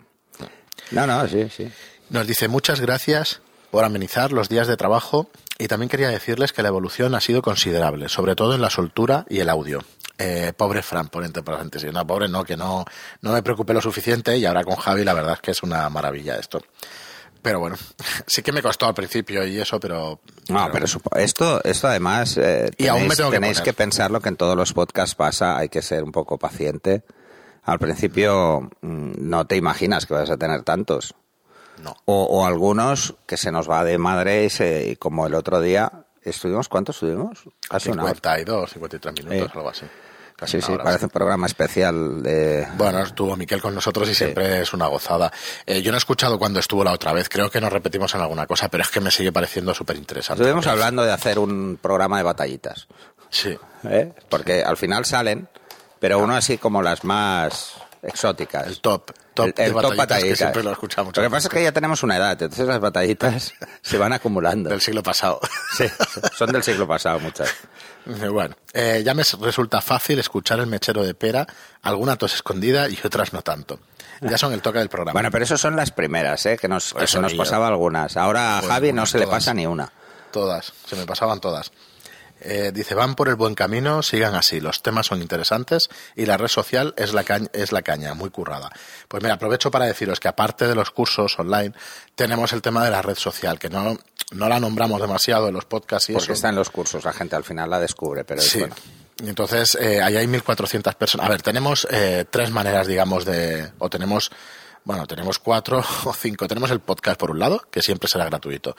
No, 0.89 1.05
no, 1.05 1.27
sí, 1.27 1.47
sí. 1.49 1.71
Nos 2.09 2.25
dice 2.25 2.47
muchas 2.47 2.81
gracias 2.81 3.41
por 3.69 3.85
amenizar 3.85 4.33
los 4.33 4.49
días 4.49 4.67
de 4.67 4.75
trabajo 4.75 5.29
Y 5.59 5.67
también 5.67 5.87
quería 5.87 6.09
decirles 6.09 6.51
que 6.51 6.63
la 6.63 6.69
evolución 6.69 7.13
ha 7.13 7.21
sido 7.21 7.43
considerable, 7.43 8.09
sobre 8.09 8.35
todo 8.35 8.55
en 8.55 8.61
la 8.61 8.71
soltura 8.71 9.25
y 9.29 9.39
el 9.39 9.49
audio. 9.49 9.83
Eh, 10.17 10.53
pobre 10.57 10.81
Fran, 10.81 11.09
por 11.09 11.23
entre 11.23 11.43
paréntesis. 11.43 11.93
No, 11.93 12.05
pobre 12.05 12.27
no, 12.27 12.43
que 12.43 12.57
no, 12.57 12.85
no 13.21 13.31
me 13.31 13.43
preocupé 13.43 13.73
lo 13.73 13.81
suficiente 13.81 14.37
y 14.37 14.45
ahora 14.45 14.63
con 14.63 14.75
Javi 14.75 15.03
la 15.03 15.13
verdad 15.13 15.33
es 15.35 15.41
que 15.41 15.51
es 15.51 15.61
una 15.61 15.87
maravilla 15.89 16.37
esto. 16.37 16.63
Pero 17.41 17.59
bueno, 17.59 17.75
sí 18.27 18.41
que 18.43 18.51
me 18.51 18.61
costó 18.61 18.85
al 18.87 18.93
principio 18.93 19.45
y 19.45 19.59
eso, 19.59 19.79
pero... 19.79 20.19
No, 20.49 20.69
pero, 20.71 20.85
esto, 21.15 21.61
esto 21.63 21.87
además 21.87 22.37
eh, 22.37 22.69
Y 22.77 22.87
aún 22.87 23.07
me 23.07 23.15
tenéis, 23.15 23.17
tengo 23.17 23.31
que 23.31 23.35
tenéis 23.39 23.61
pensar 23.75 24.11
lo 24.11 24.19
que 24.21 24.29
en 24.29 24.35
todos 24.37 24.55
los 24.55 24.73
podcasts 24.73 25.15
pasa, 25.15 25.57
hay 25.57 25.69
que 25.69 25.81
ser 25.81 26.03
un 26.03 26.11
poco 26.11 26.37
paciente. 26.37 27.03
Al 27.63 27.79
principio 27.79 28.69
mm, 28.81 29.11
no 29.17 29.45
te 29.47 29.55
imaginas 29.55 30.05
que 30.05 30.13
vas 30.13 30.29
a 30.29 30.37
tener 30.37 30.63
tantos. 30.63 31.15
no. 31.83 31.95
O, 32.05 32.23
o 32.25 32.45
algunos 32.45 33.15
que 33.25 33.37
se 33.37 33.51
nos 33.51 33.69
va 33.69 33.83
de 33.83 33.97
madre 33.97 34.45
y, 34.45 34.49
se- 34.49 34.87
y 34.89 34.95
como 34.97 35.25
el 35.25 35.33
otro 35.33 35.59
día, 35.61 35.91
¿estuvimos 36.21 36.69
cuántos 36.69 36.97
estuvimos? 36.97 37.39
Hora. 37.69 37.79
52, 37.79 38.71
53 38.73 39.25
minutos, 39.25 39.49
Eh. 39.49 39.51
algo 39.57 39.69
así. 39.69 39.85
Casi 40.41 40.59
Sí, 40.59 40.71
sí, 40.71 40.77
parece 40.83 41.05
un 41.05 41.11
programa 41.11 41.45
especial 41.45 42.23
de... 42.23 42.67
Bueno, 42.75 43.03
estuvo 43.03 43.37
Miquel 43.37 43.61
con 43.61 43.75
nosotros 43.75 44.09
y 44.09 44.15
siempre 44.15 44.61
es 44.61 44.73
una 44.73 44.87
gozada. 44.87 45.31
Eh, 45.67 45.83
yo 45.83 45.91
no 45.91 45.97
he 45.97 45.99
escuchado 45.99 46.39
cuando 46.39 46.59
estuvo 46.59 46.83
la 46.83 46.93
otra 46.93 47.13
vez, 47.13 47.29
creo 47.29 47.51
que 47.51 47.61
nos 47.61 47.71
repetimos 47.71 48.15
en 48.15 48.21
alguna 48.21 48.47
cosa, 48.47 48.67
pero 48.67 48.81
es 48.81 48.89
que 48.89 48.99
me 48.99 49.11
sigue 49.11 49.31
pareciendo 49.31 49.75
súper 49.75 49.97
interesante. 49.97 50.41
Estuvimos 50.41 50.65
hablando 50.65 51.03
de 51.03 51.11
hacer 51.11 51.37
un 51.37 51.77
programa 51.79 52.17
de 52.17 52.23
batallitas. 52.23 52.87
Sí. 53.29 53.55
¿eh? 53.83 54.13
Porque 54.29 54.63
al 54.63 54.77
final 54.77 55.05
salen, 55.05 55.47
pero 55.99 56.17
uno 56.17 56.35
así 56.35 56.57
como 56.57 56.81
las 56.81 57.03
más 57.03 57.75
exóticas. 58.03 58.67
El 58.67 58.79
top, 58.81 59.11
top 59.33 59.47
El- 59.47 59.53
de 59.53 59.63
el 59.65 59.71
top 59.71 59.75
batallitas, 59.75 59.95
que 59.95 59.97
batallitas. 60.13 60.37
siempre 60.37 60.63
lo 60.63 60.71
escuchamos. 60.71 61.15
Lo 61.15 61.23
que 61.23 61.29
pasa 61.29 61.47
es 61.47 61.53
que 61.53 61.63
ya 61.63 61.71
tenemos 61.71 62.03
una 62.03 62.17
edad, 62.17 62.31
entonces 62.41 62.67
las 62.67 62.79
batallitas 62.79 63.53
se 63.81 63.97
van 63.97 64.13
acumulando. 64.13 64.69
Del 64.69 64.81
siglo 64.81 65.03
pasado. 65.03 65.39
Sí, 65.77 65.85
son 66.35 66.51
del 66.51 66.63
siglo 66.63 66.87
pasado 66.87 67.19
muchas. 67.19 67.53
Bueno, 68.05 68.55
eh, 68.73 69.03
ya 69.05 69.13
me 69.13 69.23
resulta 69.41 69.79
fácil 69.81 70.17
escuchar 70.19 70.59
el 70.59 70.67
mechero 70.67 71.03
de 71.03 71.13
pera, 71.13 71.45
alguna 71.83 72.15
tos 72.15 72.33
escondida 72.33 72.89
y 72.89 72.97
otras 73.03 73.31
no 73.33 73.41
tanto. 73.43 73.79
Ya 74.21 74.37
son 74.37 74.53
el 74.53 74.61
toque 74.61 74.79
del 74.79 74.89
programa. 74.89 75.13
Bueno, 75.13 75.31
pero 75.31 75.43
eso 75.45 75.57
son 75.57 75.75
las 75.75 75.91
primeras, 75.91 76.45
¿eh? 76.45 76.57
que, 76.57 76.67
nos, 76.67 76.93
que 76.93 77.03
Eso 77.05 77.17
se 77.17 77.21
nos 77.21 77.33
pasaba 77.33 77.67
algunas. 77.67 78.17
Ahora 78.17 78.57
a 78.57 78.61
Pues 78.61 78.71
Javi 78.71 78.93
no 78.93 79.05
se 79.07 79.17
le 79.17 79.25
pasa 79.27 79.53
ni 79.53 79.65
una. 79.65 79.91
Todas, 80.31 80.73
se 80.85 80.95
me 80.95 81.05
pasaban 81.05 81.39
todas. 81.39 81.71
Eh, 82.43 82.71
dice, 82.73 82.95
van 82.95 83.15
por 83.15 83.29
el 83.29 83.35
buen 83.35 83.55
camino, 83.55 84.01
sigan 84.01 84.35
así, 84.35 84.59
los 84.59 84.81
temas 84.81 85.05
son 85.07 85.21
interesantes 85.21 85.89
y 86.15 86.25
la 86.25 86.37
red 86.37 86.47
social 86.47 86.93
es 86.97 87.13
la, 87.13 87.23
caña, 87.23 87.47
es 87.53 87.71
la 87.71 87.81
caña, 87.81 88.13
muy 88.13 88.29
currada. 88.31 88.71
Pues 89.07 89.21
mira, 89.21 89.35
aprovecho 89.35 89.69
para 89.71 89.85
deciros 89.85 90.19
que 90.19 90.27
aparte 90.27 90.67
de 90.67 90.75
los 90.75 90.91
cursos 90.91 91.37
online, 91.39 91.73
tenemos 92.15 92.51
el 92.53 92.61
tema 92.61 92.83
de 92.83 92.91
la 92.91 93.01
red 93.01 93.15
social, 93.17 93.59
que 93.59 93.69
no, 93.69 93.97
no 94.31 94.49
la 94.49 94.59
nombramos 94.59 94.99
demasiado 94.99 95.47
en 95.47 95.53
los 95.53 95.65
podcasts 95.65 96.09
y 96.09 96.13
Porque 96.13 96.25
eso. 96.25 96.33
está 96.33 96.49
en 96.49 96.55
los 96.55 96.69
cursos, 96.69 97.03
la 97.05 97.13
gente 97.13 97.35
al 97.35 97.43
final 97.43 97.69
la 97.69 97.79
descubre, 97.79 98.23
pero 98.23 98.41
es 98.41 98.49
Sí. 98.49 98.59
bueno. 98.59 98.75
Y 99.23 99.29
Entonces, 99.29 99.75
eh, 99.79 100.01
ahí 100.01 100.17
hay 100.17 100.25
1.400 100.25 100.95
personas. 100.95 101.27
A 101.27 101.29
ver, 101.29 101.43
tenemos 101.43 101.87
eh, 101.91 102.25
tres 102.27 102.49
maneras, 102.49 102.87
digamos, 102.87 103.23
de... 103.23 103.71
O 103.77 103.87
tenemos, 103.87 104.31
bueno, 104.83 105.05
tenemos 105.05 105.37
cuatro 105.37 105.83
o 106.05 106.13
cinco. 106.13 106.47
Tenemos 106.47 106.71
el 106.71 106.79
podcast 106.79 107.19
por 107.19 107.29
un 107.29 107.37
lado, 107.37 107.61
que 107.69 107.83
siempre 107.83 108.09
será 108.09 108.25
gratuito. 108.25 108.75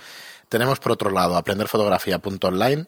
Tenemos 0.48 0.80
por 0.80 0.92
otro 0.92 1.10
lado 1.10 1.36
aprenderfotografía.online, 1.36 2.86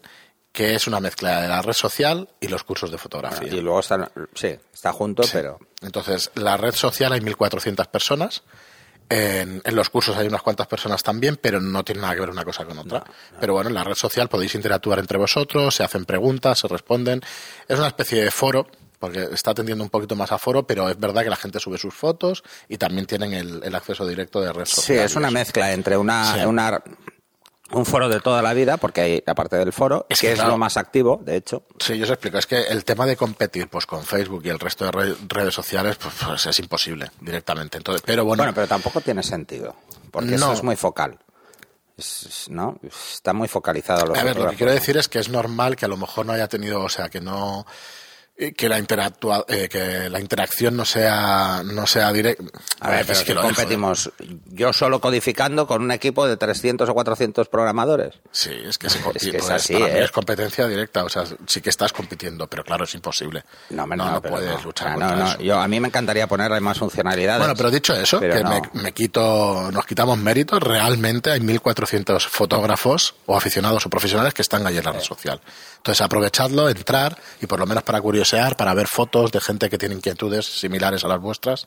que 0.54 0.74
es 0.76 0.86
una 0.86 1.00
mezcla 1.00 1.42
de 1.42 1.48
la 1.48 1.60
red 1.62 1.72
social 1.72 2.28
y 2.40 2.46
los 2.46 2.62
cursos 2.62 2.90
de 2.90 2.96
fotografía. 2.96 3.48
Y 3.52 3.60
luego 3.60 3.80
están, 3.80 4.08
sí, 4.34 4.56
está 4.72 4.92
junto, 4.92 5.24
Sí. 5.24 5.30
pero 5.34 5.58
Entonces, 5.82 6.30
la 6.36 6.56
red 6.56 6.72
social 6.74 7.12
hay 7.12 7.20
1.400 7.20 7.88
personas. 7.88 8.42
En, 9.10 9.60
en 9.64 9.74
los 9.76 9.90
cursos 9.90 10.16
hay 10.16 10.26
unas 10.28 10.42
cuantas 10.42 10.66
personas 10.66 11.02
también, 11.02 11.36
pero 11.42 11.60
no 11.60 11.84
tiene 11.84 12.00
nada 12.00 12.14
que 12.14 12.20
ver 12.20 12.30
una 12.30 12.44
cosa 12.44 12.64
con 12.64 12.78
otra. 12.78 13.04
Pero 13.40 13.52
bueno, 13.52 13.68
en 13.68 13.74
la 13.74 13.84
red 13.84 13.96
social 13.96 14.28
podéis 14.28 14.54
interactuar 14.54 14.98
entre 15.00 15.18
vosotros, 15.18 15.74
se 15.74 15.82
hacen 15.84 16.04
preguntas, 16.06 16.60
se 16.60 16.68
responden. 16.68 17.20
Es 17.68 17.76
una 17.78 17.88
especie 17.88 18.22
de 18.24 18.30
foro, 18.30 18.66
porque 18.98 19.28
está 19.32 19.50
atendiendo 19.50 19.84
un 19.84 19.90
poquito 19.90 20.14
más 20.16 20.32
a 20.32 20.38
foro, 20.38 20.66
pero 20.66 20.88
es 20.88 20.98
verdad 20.98 21.22
que 21.24 21.30
la 21.30 21.36
gente 21.36 21.58
sube 21.60 21.76
sus 21.78 21.92
fotos 21.92 22.42
y 22.68 22.78
también 22.78 23.04
tienen 23.06 23.34
el, 23.34 23.60
el 23.62 23.74
acceso 23.74 24.06
directo 24.06 24.40
de 24.40 24.52
red 24.52 24.64
sí, 24.64 24.76
social. 24.76 25.04
es 25.04 25.14
y 25.14 25.18
una 25.18 25.30
mezcla 25.30 25.72
entre 25.72 25.96
una, 25.98 26.32
Sí. 26.34 26.44
una 26.46 26.80
un 27.72 27.86
foro 27.86 28.08
de 28.08 28.20
toda 28.20 28.42
la 28.42 28.52
vida, 28.54 28.76
porque 28.76 29.00
hay 29.00 29.22
aparte 29.26 29.56
del 29.56 29.72
foro, 29.72 30.06
Es 30.08 30.20
que 30.20 30.28
que, 30.28 30.32
es 30.34 30.44
lo 30.44 30.58
más 30.58 30.76
activo, 30.76 31.20
de 31.24 31.36
hecho. 31.36 31.62
Sí, 31.78 31.96
yo 31.98 32.04
os 32.04 32.10
explico. 32.10 32.38
Es 32.38 32.46
que 32.46 32.60
el 32.62 32.84
tema 32.84 33.06
de 33.06 33.16
competir 33.16 33.68
pues 33.68 33.86
con 33.86 34.04
Facebook 34.04 34.42
y 34.44 34.50
el 34.50 34.58
resto 34.60 34.84
de 34.84 34.92
re- 34.92 35.16
redes 35.28 35.54
sociales 35.54 35.96
pues, 35.96 36.14
pues, 36.26 36.46
es 36.46 36.58
imposible 36.60 37.10
directamente. 37.20 37.78
Entonces, 37.78 38.02
pero 38.04 38.24
bueno, 38.24 38.42
Bueno, 38.42 38.54
pero 38.54 38.66
tampoco 38.68 39.00
tiene 39.00 39.22
sentido, 39.22 39.74
porque 40.10 40.30
No. 40.32 40.36
eso 40.36 40.52
es 40.52 40.62
muy 40.62 40.76
focal. 40.76 41.18
Es- 41.96 42.46
¿No? 42.50 42.78
Está 42.82 43.32
muy 43.32 43.48
focalizado 43.48 44.06
los 44.06 44.18
A 44.18 44.24
ver, 44.24 44.36
lo 44.36 44.50
que 44.50 44.56
quiero 44.56 44.72
decir 44.72 44.96
es 44.96 45.08
que 45.08 45.18
es 45.20 45.28
normal 45.28 45.76
que 45.76 45.84
a 45.84 45.88
lo 45.88 45.96
mejor 45.96 46.26
no 46.26 46.32
haya 46.32 46.48
tenido, 46.48 46.80
o 46.82 46.88
sea, 46.88 47.08
que 47.08 47.20
no 47.20 47.66
que 48.36 48.68
la 48.68 48.78
eh, 48.78 49.68
que 49.68 50.10
la 50.10 50.20
interacción 50.20 50.76
no 50.76 50.84
sea 50.84 51.62
no 51.64 51.86
sea 51.86 52.12
directa. 52.12 52.42
A 52.80 52.90
ver, 52.90 53.06
pero 53.06 53.12
es 53.12 53.24
que 53.24 53.32
dejo, 53.32 53.46
competimos 53.46 54.10
yo 54.46 54.72
solo 54.72 55.00
codificando 55.00 55.66
con 55.68 55.82
un 55.82 55.92
equipo 55.92 56.26
de 56.26 56.36
300 56.36 56.88
o 56.88 56.94
400 56.94 57.48
programadores. 57.48 58.14
¿eh? 58.16 58.20
Sí, 58.32 58.50
es 58.50 58.76
que, 58.76 58.90
se, 58.90 58.98
Es 59.14 59.22
que 59.22 59.28
es 59.28 59.36
pues, 59.36 59.50
así, 59.50 59.74
¿eh? 59.74 60.02
es 60.02 60.10
competencia 60.10 60.66
directa, 60.66 61.04
o 61.04 61.08
sea, 61.08 61.24
sí 61.46 61.60
que 61.60 61.70
estás 61.70 61.92
compitiendo, 61.92 62.48
pero 62.48 62.64
claro, 62.64 62.84
es 62.84 62.94
imposible. 62.94 63.44
No, 63.70 63.86
no, 63.86 63.94
no, 63.96 64.10
no 64.10 64.22
puedes 64.22 64.64
luchar 64.64 64.88
Ah, 64.88 64.92
contra 64.94 65.10
no, 65.10 65.16
no. 65.16 65.30
eso. 65.30 65.38
Yo, 65.40 65.60
a 65.60 65.68
mí 65.68 65.78
me 65.78 65.88
encantaría 65.88 66.26
ponerle 66.26 66.60
más 66.60 66.78
funcionalidades. 66.78 67.38
Bueno, 67.38 67.54
pero 67.56 67.70
dicho 67.70 67.94
eso, 67.94 68.18
Pero 68.18 68.34
que 68.34 68.44
me, 68.44 68.82
me 68.82 68.92
quito, 68.92 69.70
nos 69.70 69.86
quitamos 69.86 70.18
méritos, 70.18 70.60
realmente 70.60 71.30
hay 71.30 71.40
1.400 71.40 72.20
fotógrafos 72.28 73.14
o 73.26 73.36
aficionados 73.36 73.86
o 73.86 73.90
profesionales 73.90 74.34
que 74.34 74.42
están 74.42 74.66
ahí 74.66 74.76
en 74.78 74.84
la 74.84 74.92
red 74.92 75.02
social. 75.02 75.40
Entonces, 75.76 76.00
aprovechadlo, 76.00 76.68
entrar 76.68 77.16
y 77.40 77.46
por 77.46 77.60
lo 77.60 77.66
menos 77.66 77.84
para 77.84 78.00
curiosear, 78.24 78.56
para 78.56 78.74
ver 78.74 78.86
fotos 78.88 79.30
de 79.32 79.40
gente 79.40 79.68
que 79.68 79.78
tiene 79.78 79.94
inquietudes 79.94 80.46
similares 80.46 81.04
a 81.04 81.08
las 81.08 81.20
vuestras, 81.20 81.66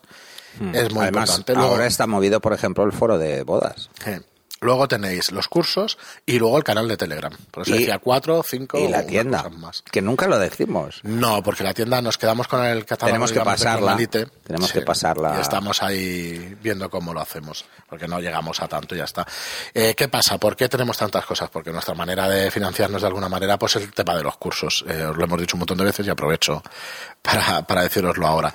es 0.56 0.60
muy 0.62 0.70
Hmm. 0.70 0.98
Además, 1.00 1.30
importante. 1.30 1.54
Luego, 1.54 1.70
ahora 1.72 1.86
está 1.88 2.08
movido, 2.08 2.40
por 2.42 2.54
ejemplo, 2.54 2.84
el 2.84 2.92
foro 2.92 3.18
de 3.18 3.44
bodas. 3.44 3.90
eh, 4.06 4.22
luego 4.62 4.88
tenéis 4.88 5.32
los 5.32 5.48
cursos 5.48 5.98
y 6.26 6.40
luego 6.40 6.58
el 6.58 6.64
canal 6.64 6.88
de 6.88 6.98
Telegram. 6.98 7.34
Por 7.52 7.64
eso 7.64 7.76
Y- 7.76 7.80
decía 7.80 8.00
cuatro, 8.00 8.44
cinco 8.48 8.78
Y 8.80 8.88
la 8.88 9.06
tienda, 9.06 9.48
más. 9.50 9.84
que 9.92 10.02
nunca 10.02 10.28
lo 10.28 10.40
decimos. 10.40 11.00
No, 11.04 11.44
porque 11.44 11.64
la 11.64 11.74
tienda 11.74 12.02
nos 12.02 12.18
quedamos 12.18 12.48
con 12.48 12.64
el 12.66 12.86
catálogo. 12.86 13.08
Tenemos 13.14 13.32
que 13.32 13.40
pasarla. 13.42 13.98
Tenemos 14.44 14.72
que 14.72 14.82
pasarla. 14.82 15.36
Y 15.38 15.42
estamos 15.42 15.82
ahí 15.84 16.56
viendo 16.62 16.90
cómo 16.90 17.14
lo 17.14 17.22
hacemos, 17.22 17.66
porque 17.90 18.08
no 18.08 18.20
llegamos 18.20 18.62
a 18.62 18.68
tanto 18.68 18.96
y 18.96 19.00
ya 19.00 19.04
está. 19.06 19.26
Eh, 19.74 19.94
¿Qué 19.96 20.08
pasa? 20.08 20.38
¿Por 20.38 20.56
qué 20.56 20.68
tenemos 20.70 20.98
tantas 20.98 21.26
cosas? 21.26 21.50
Porque 21.50 21.72
nuestra 21.72 21.94
manera 21.94 22.28
de 22.30 22.50
financiarnos 22.52 23.02
de 23.02 23.08
alguna 23.08 23.30
manera 23.30 23.58
pues 23.58 23.76
es 23.76 23.84
el 23.84 23.94
tema 23.94 24.16
de 24.16 24.24
los 24.24 24.38
cursos. 24.38 24.84
Eh, 24.88 25.04
os 25.04 25.16
lo 25.18 25.24
hemos 25.24 25.40
dicho 25.40 25.56
un 25.56 25.60
montón 25.60 25.78
de 25.78 25.84
veces 25.86 26.06
y 26.08 26.10
aprovecho 26.10 26.64
para, 27.22 27.62
para 27.64 27.82
deciroslo 27.84 28.26
ahora. 28.28 28.54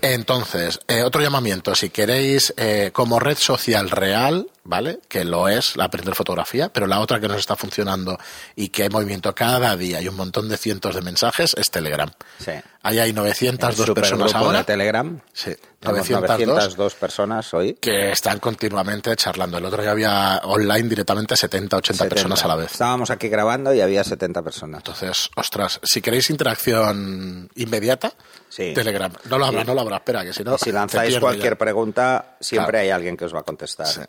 Entonces, 0.00 0.80
eh, 0.88 1.02
otro 1.02 1.20
llamamiento, 1.20 1.74
si 1.74 1.90
queréis 1.90 2.54
eh, 2.56 2.90
como 2.92 3.18
red 3.20 3.36
social 3.38 3.90
real, 3.90 4.48
¿vale? 4.64 5.00
Que 5.08 5.24
lo 5.24 5.48
es, 5.48 5.76
la 5.76 5.84
aprender 5.84 6.14
fotografía, 6.14 6.72
pero 6.72 6.86
la 6.86 7.00
otra 7.00 7.20
que 7.20 7.28
nos 7.28 7.38
está 7.38 7.56
funcionando 7.56 8.18
y 8.56 8.68
que 8.68 8.84
hay 8.84 8.88
movimiento 8.88 9.34
cada 9.34 9.76
día 9.76 10.00
y 10.00 10.08
un 10.08 10.16
montón 10.16 10.48
de 10.48 10.56
cientos 10.56 10.94
de 10.94 11.02
mensajes 11.02 11.54
es 11.58 11.70
Telegram. 11.70 12.10
Sí. 12.38 12.52
Ahí 12.84 12.98
hay 12.98 13.12
902 13.12 13.88
El 13.88 13.94
personas 13.94 14.34
ahora 14.34 14.58
de 14.58 14.64
Telegram. 14.64 15.20
Sí, 15.32 15.54
Tenemos 15.78 16.10
902 16.10 16.48
902 16.48 16.94
personas 16.96 17.54
hoy. 17.54 17.74
que 17.74 18.10
están 18.10 18.40
continuamente 18.40 19.14
charlando. 19.14 19.58
El 19.58 19.64
otro 19.64 19.82
día 19.82 19.92
había 19.92 20.40
online 20.44 20.88
directamente 20.88 21.36
70, 21.36 21.76
80 21.76 22.08
personas 22.08 22.40
70. 22.40 22.44
a 22.44 22.48
la 22.48 22.56
vez. 22.62 22.72
Estábamos 22.72 23.10
aquí 23.10 23.28
grabando 23.28 23.72
y 23.72 23.80
había 23.80 24.02
70 24.02 24.42
personas. 24.42 24.78
Entonces, 24.80 25.30
ostras, 25.36 25.78
si 25.84 26.00
queréis 26.02 26.28
interacción 26.30 27.48
inmediata, 27.54 28.12
Sí. 28.48 28.72
Telegram. 28.74 29.10
No 29.30 29.38
lo 29.38 29.46
habrá, 29.46 29.64
no 29.64 29.74
lo 29.74 29.80
habrá, 29.80 29.96
espera, 29.96 30.24
que 30.24 30.32
si 30.34 30.42
no. 30.44 30.58
Si 30.58 30.72
lanzáis 30.72 31.18
cualquier 31.20 31.52
ya. 31.54 31.58
pregunta, 31.58 32.36
siempre 32.40 32.70
Claro. 32.72 32.82
hay 32.82 32.90
alguien 32.90 33.16
que 33.16 33.24
os 33.24 33.34
va 33.34 33.40
a 33.40 33.44
contestar. 33.44 33.86
Sí. 33.86 34.00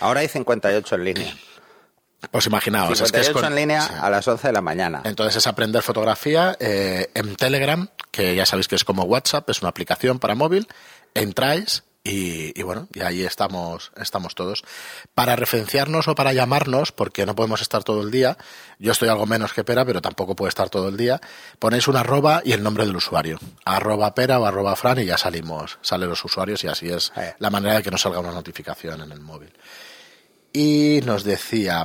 Ahora 0.00 0.20
hay 0.20 0.28
58 0.28 0.94
en 0.94 1.04
línea. 1.04 1.34
Pues 2.30 2.46
imaginaos, 2.46 2.92
es 3.00 3.10
que 3.12 3.22
58 3.24 3.30
es 3.30 3.34
con- 3.34 3.44
en 3.46 3.54
línea 3.56 3.82
sí. 3.82 3.92
a 4.00 4.08
las 4.10 4.26
11 4.28 4.46
de 4.48 4.52
la 4.52 4.60
mañana. 4.62 5.02
Entonces 5.04 5.36
es 5.36 5.46
aprender 5.46 5.82
fotografía 5.82 6.56
eh, 6.60 7.10
en 7.14 7.34
Telegram, 7.36 7.88
que 8.10 8.34
ya 8.34 8.46
sabéis 8.46 8.68
que 8.68 8.76
es 8.76 8.84
como 8.84 9.02
WhatsApp, 9.04 9.48
es 9.50 9.60
una 9.60 9.70
aplicación 9.70 10.18
para 10.18 10.34
móvil. 10.34 10.68
Entráis 11.14 11.82
y, 12.04 12.58
y 12.58 12.62
bueno, 12.64 12.88
y 12.94 13.00
ahí 13.00 13.22
estamos, 13.24 13.92
estamos 14.00 14.34
todos. 14.34 14.64
Para 15.14 15.36
referenciarnos 15.36 16.08
o 16.08 16.14
para 16.14 16.32
llamarnos, 16.32 16.90
porque 16.90 17.26
no 17.26 17.34
podemos 17.36 17.60
estar 17.60 17.84
todo 17.84 18.02
el 18.02 18.10
día, 18.10 18.36
yo 18.78 18.92
estoy 18.92 19.08
algo 19.08 19.26
menos 19.26 19.52
que 19.52 19.62
Pera, 19.62 19.84
pero 19.84 20.00
tampoco 20.00 20.34
puedo 20.34 20.48
estar 20.48 20.68
todo 20.70 20.88
el 20.88 20.96
día, 20.96 21.20
ponéis 21.58 21.86
un 21.88 21.96
arroba 21.96 22.40
y 22.44 22.52
el 22.52 22.62
nombre 22.62 22.86
del 22.86 22.96
usuario. 22.96 23.38
Arroba 23.64 24.14
Pera 24.14 24.38
o 24.40 24.46
arroba 24.46 24.74
Fran 24.74 24.98
y 25.00 25.04
ya 25.04 25.18
salimos, 25.18 25.78
salen 25.82 26.08
los 26.08 26.24
usuarios 26.24 26.64
y 26.64 26.68
así 26.68 26.88
es 26.88 27.12
la 27.38 27.50
manera 27.50 27.74
de 27.76 27.82
que 27.82 27.90
nos 27.90 28.00
salga 28.00 28.18
una 28.20 28.32
notificación 28.32 29.00
en 29.00 29.12
el 29.12 29.20
móvil. 29.20 29.52
Y 30.52 31.00
nos 31.04 31.24
decía, 31.24 31.84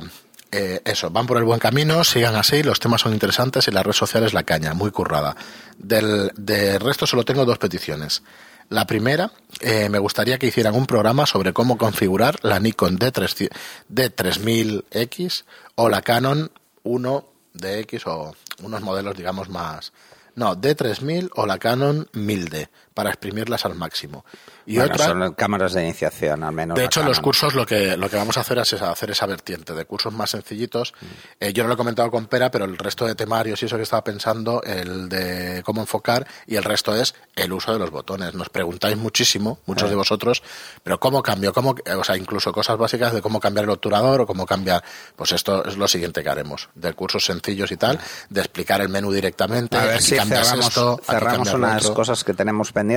eh, 0.50 0.80
eso, 0.84 1.10
van 1.10 1.26
por 1.26 1.36
el 1.36 1.44
buen 1.44 1.60
camino, 1.60 2.04
sigan 2.04 2.34
así, 2.36 2.62
los 2.62 2.80
temas 2.80 3.02
son 3.02 3.12
interesantes 3.12 3.68
y 3.68 3.70
la 3.70 3.82
red 3.82 3.92
social 3.92 4.24
es 4.24 4.32
la 4.32 4.44
caña, 4.44 4.74
muy 4.74 4.90
currada. 4.90 5.36
Del, 5.76 6.32
de 6.36 6.78
resto 6.78 7.06
solo 7.06 7.24
tengo 7.24 7.44
dos 7.44 7.58
peticiones. 7.58 8.22
La 8.70 8.86
primera, 8.86 9.32
eh, 9.60 9.88
me 9.88 9.98
gustaría 9.98 10.38
que 10.38 10.46
hicieran 10.46 10.74
un 10.74 10.86
programa 10.86 11.26
sobre 11.26 11.52
cómo 11.52 11.78
configurar 11.78 12.38
la 12.42 12.60
Nikon 12.60 12.98
D3, 12.98 13.50
D3000X 13.92 15.44
o 15.74 15.88
la 15.88 16.02
Canon 16.02 16.50
1 16.82 17.28
DX 17.54 18.06
o 18.06 18.34
unos 18.62 18.82
modelos, 18.82 19.16
digamos, 19.16 19.48
más... 19.48 19.92
No, 20.34 20.54
D3000 20.54 21.30
o 21.34 21.46
la 21.46 21.58
Canon 21.58 22.06
1000D 22.12 22.68
para 22.98 23.10
exprimirlas 23.10 23.64
al 23.64 23.76
máximo. 23.76 24.24
Y 24.66 24.74
Bueno, 24.74 24.92
otra, 24.92 25.06
son 25.06 25.34
cámaras 25.34 25.72
de 25.72 25.84
iniciación, 25.84 26.42
al 26.42 26.52
menos. 26.52 26.76
de 26.76 26.84
hecho, 26.84 26.98
los 27.04 27.18
Canon. 27.18 27.22
cursos 27.22 27.54
lo 27.54 27.64
que, 27.64 27.96
lo 27.96 28.10
que 28.10 28.16
vamos 28.16 28.36
a 28.36 28.40
hacer 28.40 28.58
es 28.58 28.72
hacer 28.72 29.12
esa 29.12 29.24
vertiente 29.24 29.72
de 29.72 29.84
cursos 29.84 30.12
más 30.12 30.30
sencillitos. 30.30 30.94
Mm. 31.00 31.06
Eh, 31.38 31.52
yo 31.52 31.62
no 31.62 31.68
lo 31.68 31.74
he 31.74 31.76
comentado 31.76 32.10
con 32.10 32.26
Pera, 32.26 32.50
pero 32.50 32.64
el 32.64 32.76
resto 32.76 33.06
de 33.06 33.14
temarios 33.14 33.62
y 33.62 33.66
eso 33.66 33.76
que 33.76 33.84
estaba 33.84 34.02
pensando, 34.02 34.64
el 34.64 35.08
de 35.08 35.62
cómo 35.64 35.80
enfocar 35.80 36.26
y 36.48 36.56
el 36.56 36.64
resto 36.64 36.92
es 36.96 37.14
el 37.36 37.52
uso 37.52 37.72
de 37.72 37.78
los 37.78 37.92
botones. 37.92 38.34
Nos 38.34 38.48
preguntáis 38.48 38.96
muchísimo, 38.96 39.60
muchos 39.66 39.88
de 39.88 39.94
vosotros, 39.94 40.42
pero 40.82 40.98
cómo 40.98 41.22
cambio, 41.22 41.52
cómo, 41.52 41.76
o 41.96 42.02
sea, 42.02 42.16
incluso 42.16 42.50
cosas 42.50 42.76
básicas 42.78 43.12
de 43.12 43.22
cómo 43.22 43.38
cambiar 43.38 43.62
el 43.62 43.70
obturador 43.70 44.22
o 44.22 44.26
cómo 44.26 44.44
cambiar, 44.44 44.82
pues 45.14 45.30
esto 45.30 45.64
es 45.66 45.76
lo 45.76 45.86
siguiente 45.86 46.24
que 46.24 46.30
haremos, 46.30 46.68
de 46.74 46.94
cursos 46.94 47.22
sencillos 47.22 47.70
y 47.70 47.76
tal, 47.76 48.00
de 48.28 48.40
explicar 48.40 48.80
el 48.80 48.88
menú 48.88 49.12
directamente, 49.12 49.76
A 49.76 49.84
ver 49.84 50.02
si 50.02 50.16
cerramos, 50.16 50.66
esto, 50.66 51.00
cerramos 51.04 51.52
unas 51.52 51.82
otro. 51.84 51.94
cosas 51.94 52.24
que 52.24 52.34
tenemos 52.34 52.72
pendientes 52.72 52.87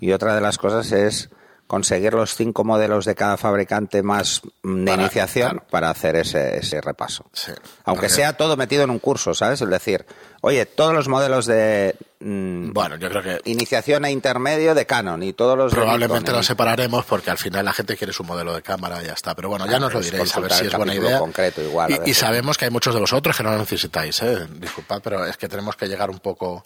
y 0.00 0.12
otra 0.12 0.34
de 0.34 0.40
las 0.40 0.58
cosas 0.58 0.90
es 0.92 1.30
conseguir 1.68 2.12
los 2.12 2.34
cinco 2.34 2.64
modelos 2.64 3.06
de 3.06 3.14
cada 3.14 3.38
fabricante 3.38 4.02
más 4.02 4.42
mm, 4.62 4.80
de 4.84 4.90
Para- 4.90 5.02
iniciación 5.02 5.50
claro. 5.52 5.66
para 5.70 5.88
hacer 5.88 6.16
ese, 6.16 6.58
ese 6.58 6.82
repaso. 6.82 7.24
Sí, 7.32 7.50
Aunque 7.84 8.10
sea 8.10 8.36
todo 8.36 8.58
metido 8.58 8.84
en 8.84 8.90
un 8.90 8.98
curso, 8.98 9.32
¿sabes? 9.32 9.62
Es 9.62 9.68
decir, 9.70 10.04
oye, 10.42 10.66
todos 10.66 10.92
los 10.92 11.08
modelos 11.08 11.46
de 11.46 11.96
mm, 12.20 12.72
Bueno, 12.74 12.96
yo 12.96 13.08
creo 13.08 13.22
que 13.22 13.40
iniciación 13.50 14.04
e 14.04 14.10
intermedio 14.10 14.74
de 14.74 14.84
Canon 14.84 15.22
y 15.22 15.32
todos 15.32 15.56
los 15.56 15.72
Probablemente 15.72 16.24
Nikon, 16.24 16.34
lo 16.34 16.40
y- 16.42 16.44
separaremos 16.44 17.06
porque 17.06 17.30
al 17.30 17.38
final 17.38 17.64
la 17.64 17.72
gente 17.72 17.96
quiere 17.96 18.12
su 18.12 18.24
modelo 18.24 18.52
de 18.54 18.60
cámara 18.60 19.02
y 19.02 19.06
ya 19.06 19.14
está. 19.14 19.34
Pero 19.34 19.48
bueno, 19.48 19.64
ya 19.66 19.78
nos 19.78 19.94
lo 19.94 20.00
diréis, 20.00 20.36
a 20.36 20.40
ver 20.40 20.52
si 20.52 20.66
es 20.66 20.76
buena 20.76 20.94
idea. 20.94 21.20
concreto 21.20 21.62
igual, 21.62 21.90
y, 22.04 22.10
y 22.10 22.12
sabemos 22.12 22.58
que 22.58 22.66
hay 22.66 22.70
muchos 22.70 22.92
de 22.92 23.00
vosotros 23.00 23.34
que 23.34 23.44
no 23.44 23.50
lo 23.52 23.56
necesitáis, 23.58 24.20
¿eh? 24.22 24.46
disculpad, 24.58 25.00
pero 25.02 25.24
es 25.24 25.38
que 25.38 25.48
tenemos 25.48 25.74
que 25.76 25.86
llegar 25.88 26.10
un 26.10 26.18
poco 26.18 26.62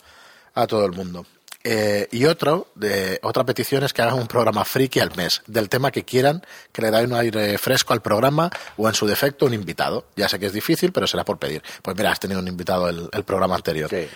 a 0.55 0.67
todo 0.67 0.85
el 0.85 0.91
mundo. 0.93 1.25
Eh, 1.69 2.07
y 2.13 2.27
otro, 2.27 2.69
de, 2.77 3.19
otra 3.25 3.43
petición 3.45 3.83
es 3.83 3.93
que 3.93 4.01
hagan 4.01 4.15
un 4.15 4.29
programa 4.29 4.65
friki 4.65 5.01
al 5.01 5.15
mes, 5.17 5.43
del 5.49 5.69
tema 5.69 5.91
que 5.91 6.05
quieran, 6.05 6.47
que 6.71 6.81
le 6.81 6.93
da 6.93 7.01
un 7.01 7.13
aire 7.13 7.59
fresco 7.59 7.93
al 7.93 8.03
programa 8.03 8.51
o 8.77 8.87
en 8.89 8.95
su 8.95 9.05
defecto 9.05 9.47
un 9.47 9.55
invitado. 9.55 10.07
Ya 10.15 10.29
sé 10.29 10.39
que 10.39 10.47
es 10.47 10.53
difícil, 10.53 10.93
pero 10.93 11.09
será 11.09 11.25
por 11.25 11.39
pedir. 11.41 11.65
Pues 11.83 11.97
mira, 11.97 12.13
has 12.13 12.21
tenido 12.21 12.39
un 12.39 12.47
invitado 12.47 12.89
el, 12.89 13.09
el 13.13 13.25
programa 13.25 13.57
anterior. 13.57 13.91
Sí. 13.91 14.09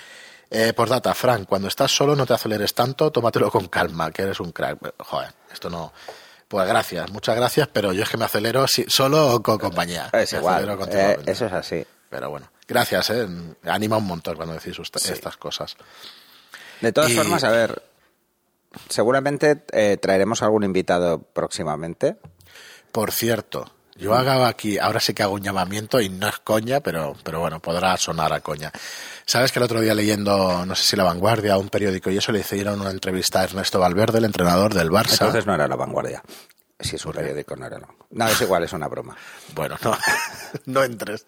Eh, 0.49 0.73
postdata, 0.75 1.13
Frank, 1.13 1.49
cuando 1.49 1.67
estás 1.67 1.91
solo 1.91 2.15
no 2.15 2.25
te 2.25 2.35
aceleres 2.35 2.73
tanto, 2.73 3.11
tómatelo 3.11 3.51
con 3.51 3.67
calma, 3.67 4.13
que 4.13 4.23
eres 4.23 4.39
un 4.39 4.53
crack. 4.53 4.95
Joder, 4.99 5.33
esto 5.53 5.69
no. 5.71 5.93
Pues 6.47 6.69
gracias, 6.69 7.11
muchas 7.11 7.35
gracias, 7.35 7.69
pero 7.73 7.93
yo 7.93 8.05
es 8.05 8.09
que 8.09 8.17
me 8.17 8.27
acelero 8.27 8.69
si- 8.69 8.87
solo 8.89 9.35
o 9.35 9.43
con 9.43 9.59
compañía. 9.59 10.09
Es 10.13 10.33
igual, 10.35 10.69
eh, 10.93 11.19
eso 11.27 11.47
es 11.47 11.53
así. 11.53 11.85
Pero 12.09 12.31
bueno, 12.31 12.49
gracias, 12.69 13.11
¿eh? 13.11 13.27
Anima 13.65 13.97
un 13.97 14.07
montón 14.07 14.37
cuando 14.37 14.55
decís 14.55 14.77
Sí. 14.77 15.13
estas 15.13 15.37
cosas. 15.37 15.77
De 16.81 16.93
todas 16.93 17.11
Y- 17.11 17.17
formas, 17.17 17.45
a 17.45 17.51
ver, 17.51 17.83
seguramente 18.89 19.65
eh, 19.73 19.97
traeremos 20.01 20.43
algún 20.43 20.65
invitado 20.65 21.21
próximamente. 21.21 22.17
Por 22.93 23.13
cierto, 23.13 23.73
yo 23.97 24.15
hago 24.15 24.45
aquí, 24.47 24.79
ahora 24.79 24.99
sí 25.01 25.13
que 25.15 25.23
hago 25.23 25.35
un 25.35 25.43
llamamiento 25.43 26.01
y 26.01 26.09
no 26.09 26.29
es 26.29 26.39
coña, 26.39 26.81
pero, 26.81 27.15
pero 27.23 27.41
bueno, 27.41 27.61
podrá 27.61 27.97
sonar 27.97 28.33
a 28.33 28.41
coña. 28.41 28.73
Sabes 29.27 29.53
que 29.53 29.59
el 29.59 29.65
otro 29.65 29.81
día 29.81 29.95
leyendo, 29.95 30.65
no 30.67 30.75
sé 30.75 30.83
si 30.85 30.97
La 30.97 31.05
Vanguardia 31.05 31.57
o 31.57 31.61
un 31.61 31.69
periódico 31.69 32.11
y 32.11 32.17
eso 32.19 32.33
le 32.33 32.41
hicieron 32.41 32.81
una 32.81 32.91
entrevista 32.91 33.41
a 33.41 33.45
Ernesto 33.45 33.79
Valverde, 33.79 34.19
el 34.19 34.25
entrenador 34.25 34.75
del 34.75 34.91
Barça. 34.91 35.13
Entonces 35.13 35.47
no 35.47 35.55
era 35.55 35.69
la 35.69 35.77
vanguardia. 35.77 36.23
Si 36.81 36.97
es 36.97 37.05
un 37.05 37.13
periódico, 37.13 37.55
no 37.57 37.67
era 37.67 37.79
la 37.79 37.89
No, 38.11 38.27
es 38.27 38.41
igual, 38.41 38.65
es 38.65 38.73
una 38.73 38.89
broma. 38.89 39.15
Bueno, 39.55 39.77
no, 39.85 39.97
no 40.65 40.83
entres. 40.83 41.27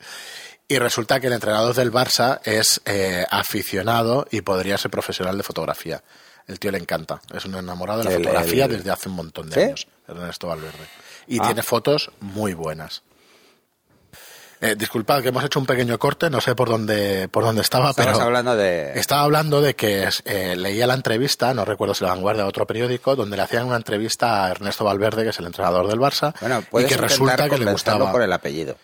Y 0.72 0.78
resulta 0.78 1.20
que 1.20 1.26
el 1.26 1.34
entrenador 1.34 1.74
del 1.74 1.92
Barça 1.92 2.40
es 2.44 2.80
eh, 2.86 3.26
aficionado 3.30 4.26
y 4.30 4.40
podría 4.40 4.78
ser 4.78 4.90
profesional 4.90 5.36
de 5.36 5.42
fotografía. 5.42 6.02
El 6.46 6.58
tío 6.58 6.70
le 6.70 6.78
encanta. 6.78 7.20
Es 7.34 7.44
un 7.44 7.54
enamorado 7.56 7.98
de 7.98 8.04
la 8.06 8.10
El- 8.12 8.22
fotografía 8.24 8.64
el- 8.64 8.78
desde 8.78 8.90
hace 8.90 9.10
un 9.10 9.16
montón 9.16 9.50
de 9.50 9.54
¿Sí? 9.54 9.60
años. 9.60 9.86
Ernesto 10.08 10.46
Valverde. 10.46 10.86
Y 11.26 11.38
Ah. 11.40 11.44
tiene 11.44 11.62
fotos 11.62 12.10
muy 12.20 12.54
buenas. 12.54 13.02
Eh, 14.62 14.74
disculpad 14.76 15.20
que 15.22 15.28
hemos 15.28 15.44
hecho 15.44 15.58
un 15.58 15.66
pequeño 15.66 15.98
corte, 15.98 16.30
no 16.30 16.40
sé 16.40 16.54
por 16.54 16.68
dónde, 16.70 17.28
por 17.28 17.42
dónde 17.44 17.60
estaba, 17.62 17.92
pero 17.92 18.12
hablando 18.18 18.54
de... 18.56 18.98
estaba 18.98 19.22
hablando 19.22 19.60
de 19.60 19.74
que 19.74 20.08
eh, 20.24 20.54
leía 20.56 20.86
la 20.86 20.94
entrevista, 20.94 21.52
no 21.52 21.64
recuerdo 21.64 21.94
si 21.94 22.04
la 22.04 22.10
vanguardia 22.12 22.46
o 22.46 22.48
otro 22.48 22.64
periódico, 22.66 23.14
donde 23.16 23.36
le 23.36 23.42
hacían 23.42 23.66
una 23.66 23.76
entrevista 23.76 24.44
a 24.46 24.50
Ernesto 24.52 24.84
Valverde, 24.84 25.24
que 25.24 25.30
es 25.30 25.38
el 25.40 25.46
entrenador 25.46 25.88
del 25.88 25.98
Barça, 25.98 26.32
Bueno, 26.40 26.62
y 26.80 26.84
que 26.88 26.96
resulta 26.96 27.48
que 27.50 27.58
le 27.58 27.72
gustaba. 27.72 28.10
por 28.12 28.22
el 28.22 28.32
apellido. 28.32 28.76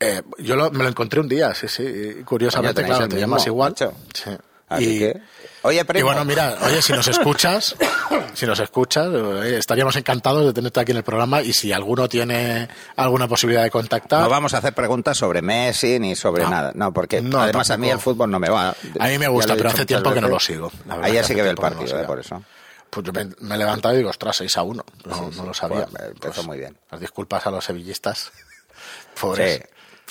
Eh, 0.00 0.22
yo 0.38 0.56
lo- 0.56 0.70
me 0.70 0.82
lo 0.82 0.88
encontré 0.88 1.20
un 1.20 1.28
día, 1.28 1.54
sí, 1.54 1.68
sí. 1.68 1.82
y 1.82 2.24
Curiosamente, 2.24 2.82
claro, 2.84 3.06
te 3.08 3.18
llamas 3.20 3.46
igual. 3.46 3.74
Sí. 3.76 4.30
Así 4.68 4.84
Y, 4.84 4.98
que... 5.00 5.20
Oye, 5.62 5.80
y 5.80 5.84
primo. 5.84 6.06
bueno, 6.06 6.24
mira, 6.24 6.56
oye, 6.64 6.80
si 6.80 6.92
nos 6.92 7.06
escuchas, 7.08 7.74
si 8.34 8.46
nos 8.46 8.60
escuchas, 8.60 9.08
eh, 9.12 9.56
estaríamos 9.58 9.96
encantados 9.96 10.46
de 10.46 10.52
tenerte 10.52 10.78
aquí 10.80 10.92
en 10.92 10.98
el 10.98 11.02
programa 11.02 11.42
y 11.42 11.52
si 11.52 11.72
alguno 11.72 12.08
tiene 12.08 12.68
alguna 12.96 13.26
posibilidad 13.28 13.64
de 13.64 13.70
contactar, 13.70 14.22
No 14.22 14.28
vamos 14.30 14.54
a 14.54 14.58
hacer 14.58 14.72
preguntas 14.72 15.18
sobre 15.18 15.42
Messi 15.42 15.98
ni 15.98 16.14
sobre 16.16 16.44
No. 16.44 16.50
nada. 16.50 16.72
No, 16.76 16.92
porque 16.94 17.20
No, 17.20 17.40
además 17.40 17.68
a 17.72 17.76
mí 17.76 17.90
el 17.90 17.98
fútbol 17.98 18.30
no 18.30 18.38
me 18.38 18.48
va. 18.48 18.70
A 19.00 19.06
mí 19.08 19.18
me 19.18 19.26
gusta, 19.28 19.54
pero 19.56 19.70
hace 19.70 19.84
tiempo 19.84 20.14
que 20.14 20.20
no 20.20 20.28
lo 20.28 20.34
veces. 20.34 20.46
sigo. 20.54 20.70
Hace 20.88 21.24
sí 21.24 21.34
que 21.34 21.42
ve 21.42 21.50
el 21.50 21.56
no 21.56 21.60
partido, 21.62 22.00
eh, 22.00 22.04
por 22.04 22.20
eso. 22.20 22.40
pues 22.88 23.04
yo 23.04 23.12
me, 23.12 23.28
me 23.40 23.56
he 23.56 23.58
levantado 23.58 23.92
y 23.94 23.98
digo, 23.98 24.10
ostras, 24.10 24.36
6 24.36 24.56
a 24.56 24.62
1. 24.62 24.84
No, 25.04 25.30
Sí, 25.32 25.40
lo 25.44 25.52
sabía. 25.52 25.86
pues, 25.86 26.04
empezó 26.10 26.44
muy 26.44 26.58
bien. 26.58 26.78
Las 26.92 27.00
disculpas 27.00 27.44
a 27.46 27.50
los 27.50 27.64
sevillistas. 27.64 28.30
Pobres. 29.20 29.56
Sí. 29.58 29.62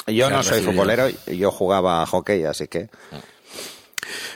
Yo 0.08 0.30
no 0.30 0.44
soy 0.44 0.62
futbolero, 0.62 1.08
yo 1.28 1.52
jugaba 1.52 2.02
a 2.02 2.06
hockey, 2.06 2.44
así 2.46 2.68
que... 2.68 2.90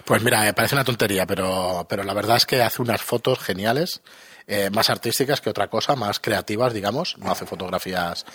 Pues 0.05 0.21
mira, 0.21 0.41
me 0.41 0.53
parece 0.53 0.75
una 0.75 0.83
tontería, 0.83 1.25
pero, 1.25 1.85
pero 1.89 2.03
la 2.03 2.13
verdad 2.13 2.37
es 2.37 2.45
que 2.45 2.61
hace 2.61 2.81
unas 2.81 3.01
fotos 3.01 3.39
geniales, 3.39 4.01
eh, 4.47 4.69
más 4.69 4.89
artísticas 4.89 5.41
que 5.41 5.49
otra 5.49 5.69
cosa, 5.69 5.95
más 5.95 6.19
creativas, 6.19 6.73
digamos. 6.73 7.17
No 7.17 7.31
hace 7.31 7.45
fotografías 7.45 8.25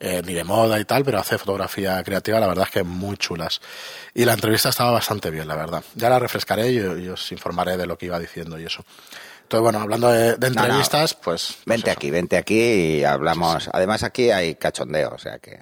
eh, 0.00 0.22
ni 0.24 0.32
de 0.32 0.44
moda 0.44 0.80
y 0.80 0.84
tal, 0.84 1.04
pero 1.04 1.18
hace 1.18 1.36
fotografía 1.36 2.02
creativa, 2.02 2.40
la 2.40 2.46
verdad 2.46 2.64
es 2.66 2.72
que 2.72 2.82
muy 2.82 3.16
chulas. 3.18 3.60
Y 4.14 4.24
la 4.24 4.32
entrevista 4.32 4.70
estaba 4.70 4.92
bastante 4.92 5.30
bien, 5.30 5.46
la 5.46 5.56
verdad. 5.56 5.84
Ya 5.94 6.08
la 6.08 6.18
refrescaré 6.18 6.70
y, 6.72 6.78
y 6.78 7.08
os 7.08 7.30
informaré 7.32 7.76
de 7.76 7.86
lo 7.86 7.98
que 7.98 8.06
iba 8.06 8.18
diciendo 8.18 8.58
y 8.58 8.64
eso. 8.64 8.84
Entonces, 9.50 9.64
bueno, 9.64 9.80
hablando 9.80 10.08
de, 10.12 10.36
de 10.36 10.50
No, 10.50 10.54
no. 10.54 10.64
entrevistas, 10.64 11.14
pues... 11.14 11.54
pues 11.54 11.64
Vente 11.66 11.90
aquí, 11.90 12.08
vente 12.12 12.36
aquí 12.36 12.54
y 12.56 13.04
hablamos. 13.04 13.68
Además 13.72 14.04
aquí 14.04 14.30
hay 14.30 14.54
cachondeo, 14.54 15.10
o 15.12 15.18
sea 15.18 15.40
que 15.40 15.58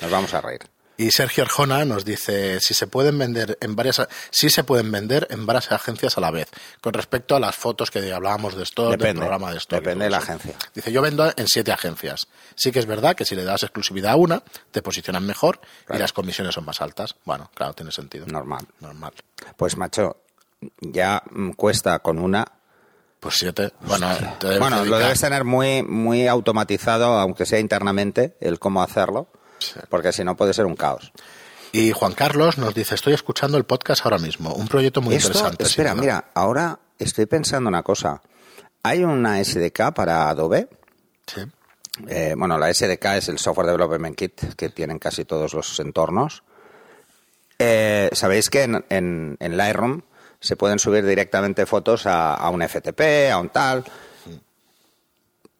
nos 0.00 0.10
vamos 0.10 0.32
a 0.32 0.40
reír. 0.40 0.60
Y 0.96 1.10
Sergio 1.10 1.44
Arjona 1.44 1.84
nos 1.84 2.06
dice 2.06 2.58
si 2.60 2.72
se 2.72 2.86
pueden 2.86 3.18
vender 3.18 3.58
en 3.60 3.76
varias 3.76 4.08
si 4.30 4.48
se 4.48 4.64
pueden 4.64 4.90
vender 4.90 5.26
en 5.28 5.44
varias 5.44 5.70
agencias 5.70 6.16
a 6.16 6.22
la 6.22 6.30
vez 6.30 6.48
con 6.80 6.94
respecto 6.94 7.36
a 7.36 7.40
las 7.40 7.54
fotos 7.54 7.90
que 7.90 8.10
hablábamos 8.10 8.56
de 8.56 8.62
Store, 8.62 8.96
del 8.96 9.14
programa 9.14 9.50
de 9.50 9.58
y 9.58 9.60
depende 9.68 10.06
de 10.06 10.10
la 10.10 10.16
agencia. 10.16 10.54
Dice 10.74 10.90
yo 10.90 11.02
vendo 11.02 11.30
en 11.36 11.46
siete 11.48 11.72
agencias. 11.72 12.28
Sí 12.54 12.72
que 12.72 12.78
es 12.78 12.86
verdad 12.86 13.14
que 13.14 13.26
si 13.26 13.36
le 13.36 13.44
das 13.44 13.64
exclusividad 13.64 14.12
a 14.12 14.16
una 14.16 14.42
te 14.70 14.80
posicionan 14.80 15.26
mejor 15.26 15.60
y 15.92 15.98
las 15.98 16.14
comisiones 16.14 16.54
son 16.54 16.64
más 16.64 16.80
altas. 16.80 17.16
Bueno, 17.26 17.50
claro, 17.54 17.74
tiene 17.74 17.92
sentido. 17.92 18.24
Normal. 18.26 18.66
Normal. 18.80 19.12
Pues 19.58 19.76
macho, 19.76 20.22
ya 20.80 21.22
mm, 21.30 21.50
cuesta 21.50 21.98
con 21.98 22.18
una. 22.18 22.46
Pues 23.26 23.38
siete. 23.38 23.72
Bueno, 23.80 24.06
Bueno, 24.60 24.84
lo 24.84 24.98
debes 24.98 25.20
tener 25.20 25.42
muy, 25.44 25.82
muy 25.82 26.28
automatizado, 26.28 27.18
aunque 27.18 27.44
sea 27.44 27.58
internamente, 27.58 28.36
el 28.40 28.58
cómo 28.60 28.82
hacerlo, 28.82 29.28
Sí. 29.58 29.80
porque 29.90 30.12
si 30.12 30.22
no 30.22 30.36
puede 30.36 30.54
ser 30.54 30.64
un 30.66 30.76
caos. 30.76 31.12
Y 31.72 31.90
Juan 31.92 32.12
Carlos 32.12 32.56
nos 32.56 32.72
dice 32.74 32.94
estoy 32.94 33.14
escuchando 33.14 33.58
el 33.58 33.64
podcast 33.64 34.04
ahora 34.04 34.18
mismo, 34.18 34.52
un 34.54 34.68
proyecto 34.68 35.00
muy 35.02 35.16
Esto, 35.16 35.28
interesante. 35.30 35.64
espera, 35.64 35.90
duda". 35.92 36.00
mira, 36.00 36.24
ahora 36.34 36.78
estoy 37.00 37.26
pensando 37.26 37.68
una 37.68 37.82
cosa. 37.82 38.22
Hay 38.84 39.02
una 39.02 39.42
SDK 39.42 39.92
para 39.92 40.28
Adobe. 40.30 40.68
Sí. 41.26 41.40
Eh, 42.08 42.34
bueno, 42.38 42.58
la 42.58 42.72
SDK 42.72 43.16
es 43.16 43.28
el 43.28 43.38
Software 43.40 43.66
Development 43.66 44.14
Kit 44.14 44.54
que 44.54 44.68
tienen 44.68 45.00
casi 45.00 45.24
todos 45.24 45.52
los 45.54 45.80
entornos. 45.80 46.44
Eh, 47.58 48.08
Sabéis 48.12 48.50
que 48.50 48.62
en, 48.62 48.84
en, 48.88 49.36
en 49.40 49.56
Lightroom 49.56 50.02
se 50.46 50.56
pueden 50.56 50.78
subir 50.78 51.04
directamente 51.04 51.66
fotos 51.66 52.06
a, 52.06 52.34
a 52.34 52.48
un 52.50 52.62
FTP, 52.66 53.30
a 53.32 53.38
un 53.38 53.50
tal. 53.50 53.84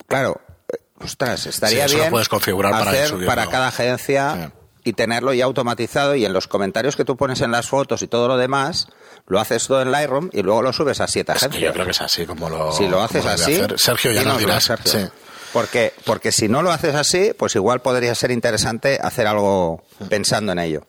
Claro, 0.07 0.41
eh, 0.73 0.77
ostras, 1.05 1.47
estaría 1.47 1.81
Sí, 1.81 1.85
eso 1.87 1.97
lo 1.97 2.03
bien 2.05 2.11
puedes 2.13 2.29
configurar 2.29 2.73
para 2.73 2.91
hacer 2.91 3.09
subirlo. 3.09 3.27
para 3.27 3.47
cada 3.49 3.69
agencia 3.69 4.53
y 4.85 4.93
tenerlo 4.93 5.33
ya 5.33 5.45
automatizado 5.45 6.15
y 6.15 6.25
en 6.25 6.33
los 6.33 6.47
comentarios 6.47 6.95
que 6.97 7.05
tú 7.05 7.17
pones 7.17 7.41
en 7.41 7.51
las 7.51 7.69
fotos 7.69 8.03
y 8.03 8.07
todo 8.07 8.29
lo 8.29 8.37
demás, 8.37 8.87
lo 9.27 9.41
haces 9.41 9.67
todo 9.67 9.83
en 9.83 9.91
Lightroom 9.91 10.31
y 10.33 10.43
luego 10.43 10.63
lo 10.63 10.73
subes 10.73 11.01
a 11.01 11.09
siete 11.09 11.33
Es 11.33 11.41
que 11.41 11.47
agencias. 11.47 11.65
yo 11.71 11.73
creo 11.73 11.85
que 11.87 11.91
es 11.91 12.01
así 12.01 12.25
como 12.25 12.49
lo. 12.49 12.71
Si 12.73 12.87
lo 12.87 13.03
haces 13.03 13.27
así, 13.27 13.55
hacer. 13.57 13.79
Sergio, 13.81 14.13
ya 14.13 14.23
nos 14.23 14.39
dirás. 14.39 14.63
Sergio. 14.65 14.93
Sí. 14.93 15.07
Porque, 15.53 15.93
porque 16.05 16.31
si 16.33 16.49
no 16.49 16.63
lo 16.63 16.71
haces 16.71 16.95
así, 16.95 17.33
pues 17.37 17.55
igual 17.57 17.81
podría 17.81 18.15
ser 18.15 18.31
interesante 18.31 18.99
hacer 19.03 19.27
algo 19.27 19.83
pensando 20.09 20.53
en 20.53 20.59
ello. 20.61 20.83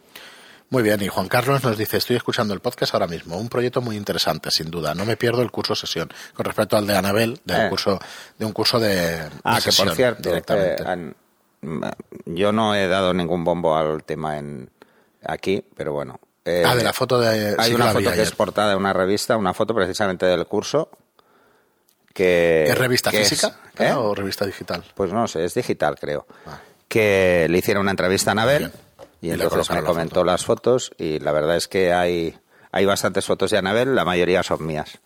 Muy 0.70 0.84
bien, 0.84 1.02
y 1.02 1.08
Juan 1.08 1.30
Carlos 1.30 1.64
nos 1.64 1.78
dice, 1.78 1.96
estoy 1.98 2.18
escuchando 2.18 2.54
el 2.54 2.60
podcast 2.60 2.94
ahora 2.94 3.08
mismo, 3.08 3.38
un 3.38 3.48
proyecto 3.48 3.80
muy 3.82 3.96
interesante, 3.96 4.52
sin 4.52 4.70
duda. 4.70 4.94
No 4.94 5.06
me 5.06 5.16
pierdo 5.16 5.42
el 5.42 5.50
curso 5.50 5.76
sesión. 5.76 6.10
Con 6.34 6.46
respecto 6.46 6.76
al 6.76 6.86
de 6.86 6.98
Anabel, 6.98 7.40
del 7.46 7.68
Eh. 7.68 7.70
curso, 7.70 7.98
de 8.38 8.46
un 8.46 8.52
curso 8.52 8.78
de, 8.78 9.30
Ah, 9.44 9.52
de 9.56 9.56
que 9.58 9.62
sesión 9.62 9.88
por 9.88 9.96
cierto, 9.96 10.24
directamente. 10.28 10.84
eh, 10.84 10.86
han- 10.86 11.16
mm, 11.62 11.84
yo 12.26 12.52
no 12.52 12.76
he 12.76 12.88
dado 12.88 13.14
ningún 13.14 13.46
bombo 13.46 13.78
al 13.78 14.04
tema 14.04 14.38
en 14.38 14.70
aquí, 15.24 15.64
pero 15.76 15.94
bueno. 15.94 16.20
Eh, 16.44 16.64
ah, 16.66 16.76
de 16.76 16.84
la 16.84 16.92
foto 16.94 17.18
de... 17.20 17.56
Hay 17.58 17.70
sí 17.70 17.76
una 17.76 17.88
foto 17.88 18.00
que 18.04 18.10
ayer. 18.10 18.24
es 18.24 18.32
portada 18.34 18.70
de 18.72 18.76
una 18.76 18.92
revista, 18.92 19.38
una 19.38 19.54
foto 19.54 19.74
precisamente 19.74 20.26
del 20.26 20.46
curso. 20.48 20.90
Que, 22.14 22.66
¿Es 22.68 22.78
revista 22.78 23.12
que 23.12 23.20
física 23.24 23.58
¿eh? 23.78 23.92
o 23.94 24.14
revista 24.16 24.46
digital? 24.46 24.84
Pues 24.96 25.14
no 25.14 25.28
sé, 25.28 25.46
es 25.46 25.54
digital, 25.54 25.98
creo. 26.00 26.26
Ah. 26.46 26.60
Que 26.88 27.48
le 27.50 27.58
hicieron 27.60 27.82
una 27.82 27.92
entrevista 27.92 28.32
a 28.32 28.34
Anabel. 28.34 28.72
Y, 29.28 29.32
Y 29.32 29.34
entonces 29.34 29.70
me 29.70 29.84
comentó 29.84 30.24
las 30.24 30.44
fotos 30.46 30.92
y 30.98 31.20
la 31.20 31.32
verdad 31.32 31.56
es 31.56 31.68
que 31.68 31.94
hay, 31.94 32.38
hay 32.72 32.86
bastantes 32.86 33.26
fotos 33.26 33.52
de 33.52 33.58
Anabel, 33.58 33.96
la 33.96 34.06
mayoría 34.06 34.44
son 34.44 34.66
mías. 34.66 34.98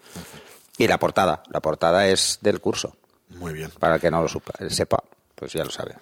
Y 0.78 0.88
la 0.88 0.98
portada, 1.00 1.44
la 1.52 1.60
portada 1.60 2.08
es 2.08 2.40
del 2.42 2.60
curso. 2.60 2.96
Muy 3.30 3.54
bien. 3.54 3.72
Para 3.80 3.96
el 3.96 4.02
que 4.02 4.10
no 4.12 4.22
lo 4.22 4.28
supa- 4.28 4.54
sepa, 4.70 5.04
pues 5.36 5.54
ya 5.54 5.64
lo 5.64 5.70
sabe. 5.72 5.96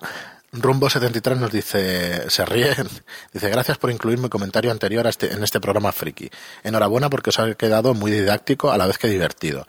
Rumbo73 0.53 1.37
nos 1.37 1.51
dice, 1.51 2.29
se 2.29 2.45
ríe, 2.45 2.75
dice, 3.33 3.49
gracias 3.49 3.77
por 3.77 3.91
incluir 3.91 4.17
mi 4.17 4.29
comentario 4.29 4.71
anterior 4.71 5.05
a 5.05 5.09
este, 5.09 5.31
en 5.33 5.43
este 5.43 5.59
programa 5.59 5.91
friki. 5.91 6.29
Enhorabuena 6.63 7.09
porque 7.09 7.29
os 7.29 7.39
ha 7.39 7.53
quedado 7.55 7.93
muy 7.93 8.11
didáctico 8.11 8.71
a 8.71 8.77
la 8.77 8.87
vez 8.87 8.97
que 8.97 9.07
divertido. 9.07 9.67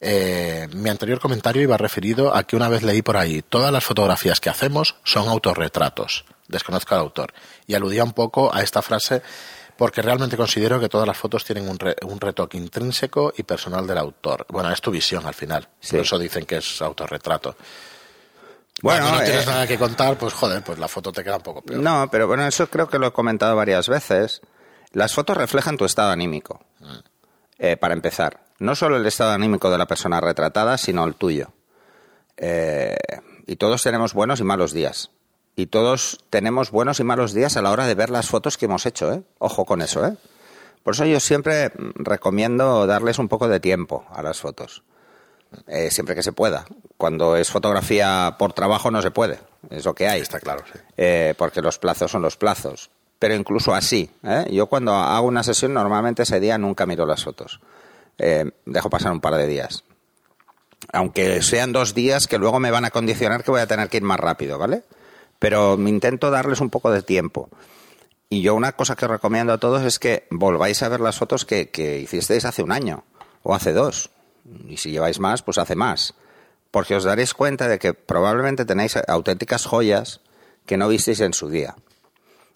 Eh, 0.00 0.68
mi 0.74 0.90
anterior 0.90 1.20
comentario 1.20 1.62
iba 1.62 1.76
referido 1.76 2.34
a 2.34 2.42
que 2.42 2.56
una 2.56 2.68
vez 2.68 2.82
leí 2.82 3.02
por 3.02 3.16
ahí, 3.16 3.40
todas 3.40 3.72
las 3.72 3.84
fotografías 3.84 4.40
que 4.40 4.50
hacemos 4.50 4.96
son 5.04 5.28
autorretratos. 5.28 6.24
Desconozco 6.52 6.94
al 6.94 7.00
autor. 7.00 7.32
Y 7.66 7.74
aludía 7.74 8.04
un 8.04 8.12
poco 8.12 8.54
a 8.54 8.62
esta 8.62 8.80
frase 8.82 9.22
porque 9.76 10.02
realmente 10.02 10.36
considero 10.36 10.78
que 10.78 10.88
todas 10.88 11.08
las 11.08 11.16
fotos 11.16 11.44
tienen 11.44 11.68
un, 11.68 11.78
re- 11.78 11.96
un 12.02 12.20
retoque 12.20 12.56
intrínseco 12.56 13.32
y 13.36 13.42
personal 13.42 13.86
del 13.86 13.98
autor. 13.98 14.46
Bueno, 14.50 14.70
es 14.70 14.80
tu 14.80 14.90
visión 14.92 15.26
al 15.26 15.34
final. 15.34 15.68
Sí. 15.80 15.96
Por 15.96 16.04
eso 16.04 16.18
dicen 16.18 16.44
que 16.44 16.58
es 16.58 16.80
autorretrato. 16.82 17.56
Bueno, 18.82 19.00
Cuando 19.06 19.18
no 19.18 19.24
tienes 19.24 19.44
eh, 19.46 19.50
nada 19.50 19.66
que 19.66 19.78
contar, 19.78 20.16
pues 20.18 20.32
joder, 20.34 20.62
pues 20.62 20.78
la 20.78 20.88
foto 20.88 21.10
te 21.10 21.24
queda 21.24 21.36
un 21.36 21.42
poco 21.42 21.62
peor. 21.62 21.80
No, 21.80 22.08
pero 22.10 22.26
bueno, 22.26 22.46
eso 22.46 22.68
creo 22.68 22.88
que 22.88 22.98
lo 22.98 23.08
he 23.08 23.12
comentado 23.12 23.56
varias 23.56 23.88
veces. 23.88 24.40
Las 24.92 25.14
fotos 25.14 25.36
reflejan 25.36 25.76
tu 25.76 25.84
estado 25.84 26.10
anímico. 26.10 26.60
Eh, 27.58 27.76
para 27.76 27.94
empezar, 27.94 28.40
no 28.58 28.74
solo 28.74 28.96
el 28.96 29.06
estado 29.06 29.32
anímico 29.32 29.70
de 29.70 29.78
la 29.78 29.86
persona 29.86 30.20
retratada, 30.20 30.76
sino 30.78 31.04
el 31.04 31.14
tuyo. 31.14 31.52
Eh, 32.36 32.96
y 33.46 33.56
todos 33.56 33.82
tenemos 33.82 34.14
buenos 34.14 34.40
y 34.40 34.44
malos 34.44 34.72
días. 34.72 35.10
Y 35.54 35.66
todos 35.66 36.18
tenemos 36.30 36.70
buenos 36.70 37.00
y 37.00 37.04
malos 37.04 37.34
días 37.34 37.56
a 37.56 37.62
la 37.62 37.70
hora 37.70 37.86
de 37.86 37.94
ver 37.94 38.10
las 38.10 38.28
fotos 38.28 38.56
que 38.56 38.64
hemos 38.64 38.86
hecho, 38.86 39.12
¿eh? 39.12 39.22
Ojo 39.38 39.64
con 39.64 39.82
eso, 39.82 40.06
¿eh? 40.06 40.16
Por 40.82 40.94
eso 40.94 41.04
yo 41.04 41.20
siempre 41.20 41.70
recomiendo 41.94 42.86
darles 42.86 43.18
un 43.18 43.28
poco 43.28 43.48
de 43.48 43.60
tiempo 43.60 44.04
a 44.10 44.22
las 44.22 44.40
fotos. 44.40 44.82
Eh, 45.66 45.90
siempre 45.90 46.14
que 46.14 46.22
se 46.22 46.32
pueda. 46.32 46.64
Cuando 46.96 47.36
es 47.36 47.50
fotografía 47.50 48.36
por 48.38 48.52
trabajo 48.52 48.90
no 48.90 49.02
se 49.02 49.10
puede. 49.10 49.38
Es 49.70 49.84
lo 49.84 49.94
que 49.94 50.08
hay. 50.08 50.20
Está 50.20 50.40
claro, 50.40 50.64
sí. 50.72 50.78
Eh, 50.96 51.34
porque 51.36 51.60
los 51.60 51.78
plazos 51.78 52.10
son 52.10 52.22
los 52.22 52.36
plazos. 52.36 52.90
Pero 53.18 53.34
incluso 53.34 53.74
así, 53.74 54.10
¿eh? 54.24 54.46
yo 54.50 54.66
cuando 54.66 54.94
hago 54.94 55.28
una 55.28 55.44
sesión 55.44 55.74
normalmente 55.74 56.24
ese 56.24 56.40
día 56.40 56.58
nunca 56.58 56.86
miro 56.86 57.06
las 57.06 57.22
fotos. 57.22 57.60
Dejo 58.66 58.90
pasar 58.90 59.12
un 59.12 59.20
par 59.20 59.34
de 59.34 59.46
días. 59.46 59.84
Aunque 60.92 61.42
sean 61.42 61.72
dos 61.72 61.94
días 61.94 62.26
que 62.26 62.38
luego 62.38 62.58
me 62.58 62.70
van 62.70 62.84
a 62.84 62.90
condicionar 62.90 63.44
que 63.44 63.50
voy 63.50 63.60
a 63.60 63.66
tener 63.66 63.88
que 63.88 63.98
ir 63.98 64.02
más 64.02 64.18
rápido, 64.18 64.58
¿vale? 64.58 64.82
Pero 65.42 65.74
intento 65.74 66.30
darles 66.30 66.60
un 66.60 66.70
poco 66.70 66.92
de 66.92 67.02
tiempo. 67.02 67.48
Y 68.28 68.42
yo 68.42 68.54
una 68.54 68.76
cosa 68.76 68.94
que 68.94 69.08
recomiendo 69.08 69.52
a 69.52 69.58
todos 69.58 69.82
es 69.82 69.98
que 69.98 70.28
volváis 70.30 70.84
a 70.84 70.88
ver 70.88 71.00
las 71.00 71.18
fotos 71.18 71.44
que, 71.44 71.68
que 71.70 71.98
hicisteis 71.98 72.44
hace 72.44 72.62
un 72.62 72.70
año 72.70 73.02
o 73.42 73.52
hace 73.52 73.72
dos. 73.72 74.10
Y 74.68 74.76
si 74.76 74.92
lleváis 74.92 75.18
más, 75.18 75.42
pues 75.42 75.58
hace 75.58 75.74
más. 75.74 76.14
Porque 76.70 76.94
os 76.94 77.02
daréis 77.02 77.34
cuenta 77.34 77.66
de 77.66 77.80
que 77.80 77.92
probablemente 77.92 78.64
tenéis 78.64 78.96
auténticas 79.08 79.66
joyas 79.66 80.20
que 80.64 80.76
no 80.76 80.86
visteis 80.86 81.18
en 81.18 81.34
su 81.34 81.48
día. 81.48 81.74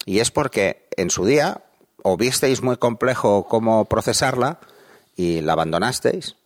Y 0.04 0.20
es 0.20 0.30
porque 0.30 0.86
en 0.96 1.10
su 1.10 1.24
día 1.24 1.64
o 2.04 2.16
visteis 2.16 2.62
muy 2.62 2.76
complejo 2.76 3.48
cómo 3.48 3.86
procesarla 3.86 4.60
y 5.16 5.40
la 5.40 5.54
abandonasteis, 5.54 6.36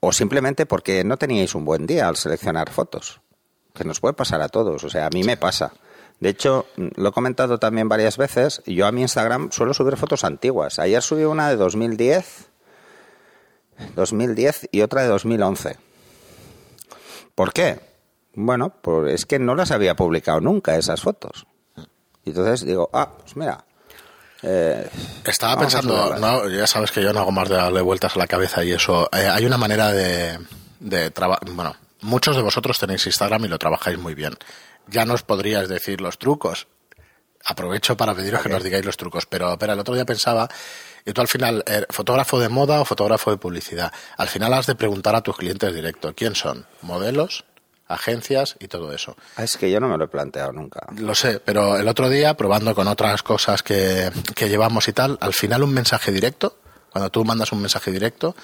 o 0.00 0.10
simplemente 0.10 0.64
porque 0.64 1.04
no 1.04 1.18
teníais 1.18 1.54
un 1.54 1.66
buen 1.66 1.86
día 1.86 2.08
al 2.08 2.16
seleccionar 2.16 2.70
fotos, 2.70 3.20
que 3.74 3.84
nos 3.84 4.00
puede 4.00 4.14
pasar 4.14 4.40
a 4.42 4.48
todos, 4.48 4.82
o 4.84 4.90
sea, 4.90 5.06
a 5.06 5.10
mí 5.10 5.22
me 5.24 5.36
pasa. 5.36 5.72
De 6.18 6.28
hecho, 6.28 6.66
lo 6.76 7.08
he 7.08 7.12
comentado 7.12 7.58
también 7.58 7.88
varias 7.88 8.16
veces, 8.18 8.62
yo 8.66 8.86
a 8.86 8.92
mi 8.92 9.00
Instagram 9.02 9.50
suelo 9.52 9.72
subir 9.72 9.96
fotos 9.96 10.24
antiguas. 10.24 10.78
Ayer 10.78 11.02
subí 11.02 11.24
una 11.24 11.48
de 11.48 11.56
2010, 11.56 12.48
2010 13.96 14.68
y 14.72 14.82
otra 14.82 15.02
de 15.02 15.08
2011. 15.08 15.76
¿Por 17.34 17.52
qué? 17.52 17.80
Bueno, 18.34 18.74
pues 18.82 19.14
es 19.14 19.26
que 19.26 19.38
no 19.38 19.54
las 19.54 19.70
había 19.70 19.96
publicado 19.96 20.40
nunca 20.40 20.76
esas 20.76 21.00
fotos. 21.00 21.46
Y 22.24 22.30
entonces 22.30 22.66
digo, 22.66 22.90
ah, 22.92 23.10
pues 23.18 23.34
mira. 23.36 23.64
eh, 24.42 24.88
Estaba 25.24 25.58
pensando, 25.58 26.16
no, 26.16 26.48
ya 26.48 26.66
sabes 26.66 26.90
que 26.92 27.02
yo 27.02 27.12
no 27.14 27.20
hago 27.20 27.32
más 27.32 27.48
de 27.48 27.56
darle 27.56 27.80
vueltas 27.80 28.14
a 28.16 28.18
la 28.18 28.26
cabeza 28.26 28.62
y 28.62 28.72
eso. 28.72 29.08
Eh, 29.12 29.26
hay 29.26 29.46
una 29.46 29.56
manera 29.56 29.90
de, 29.92 30.38
de 30.80 31.10
trabajar. 31.10 31.48
Bueno, 31.50 31.74
muchos 32.02 32.36
de 32.36 32.42
vosotros 32.42 32.78
tenéis 32.78 33.06
Instagram 33.06 33.44
y 33.44 33.48
lo 33.48 33.58
trabajáis 33.58 33.98
muy 33.98 34.14
bien. 34.14 34.36
Ya 34.86 35.04
nos 35.04 35.22
podríais 35.22 35.68
decir 35.68 36.00
los 36.00 36.18
trucos. 36.18 36.66
Aprovecho 37.44 37.96
para 37.96 38.14
pediros 38.14 38.42
que 38.42 38.48
nos 38.48 38.62
digáis 38.62 38.84
los 38.84 38.96
trucos. 38.96 39.26
Pero, 39.26 39.58
pero 39.58 39.72
el 39.72 39.78
otro 39.78 39.94
día 39.94 40.04
pensaba, 40.04 40.48
y 41.06 41.12
tú 41.12 41.20
al 41.20 41.28
final, 41.28 41.64
eh, 41.66 41.86
fotógrafo 41.88 42.38
de 42.38 42.48
moda 42.48 42.80
o 42.80 42.84
fotógrafo 42.84 43.30
de 43.30 43.38
publicidad, 43.38 43.92
al 44.16 44.28
final 44.28 44.52
has 44.52 44.66
de 44.66 44.74
preguntar 44.74 45.14
a 45.14 45.22
tus 45.22 45.36
clientes 45.36 45.74
directo, 45.74 46.14
¿quién 46.14 46.34
son? 46.34 46.66
¿Modelos? 46.82 47.44
¿Agencias? 47.88 48.56
Y 48.60 48.68
todo 48.68 48.92
eso. 48.92 49.16
Ah, 49.36 49.42
es 49.42 49.56
que 49.56 49.70
yo 49.70 49.80
no 49.80 49.88
me 49.88 49.96
lo 49.96 50.04
he 50.04 50.08
planteado 50.08 50.52
nunca. 50.52 50.86
Lo 50.96 51.14
sé, 51.14 51.40
pero 51.40 51.76
el 51.76 51.88
otro 51.88 52.08
día, 52.08 52.34
probando 52.34 52.74
con 52.74 52.86
otras 52.86 53.22
cosas 53.22 53.62
que, 53.62 54.12
que 54.36 54.48
llevamos 54.48 54.86
y 54.86 54.92
tal, 54.92 55.18
al 55.20 55.32
final 55.32 55.62
un 55.62 55.72
mensaje 55.72 56.12
directo, 56.12 56.56
cuando 56.90 57.10
tú 57.10 57.24
mandas 57.24 57.52
un 57.52 57.60
mensaje 57.60 57.90
directo, 57.90 58.36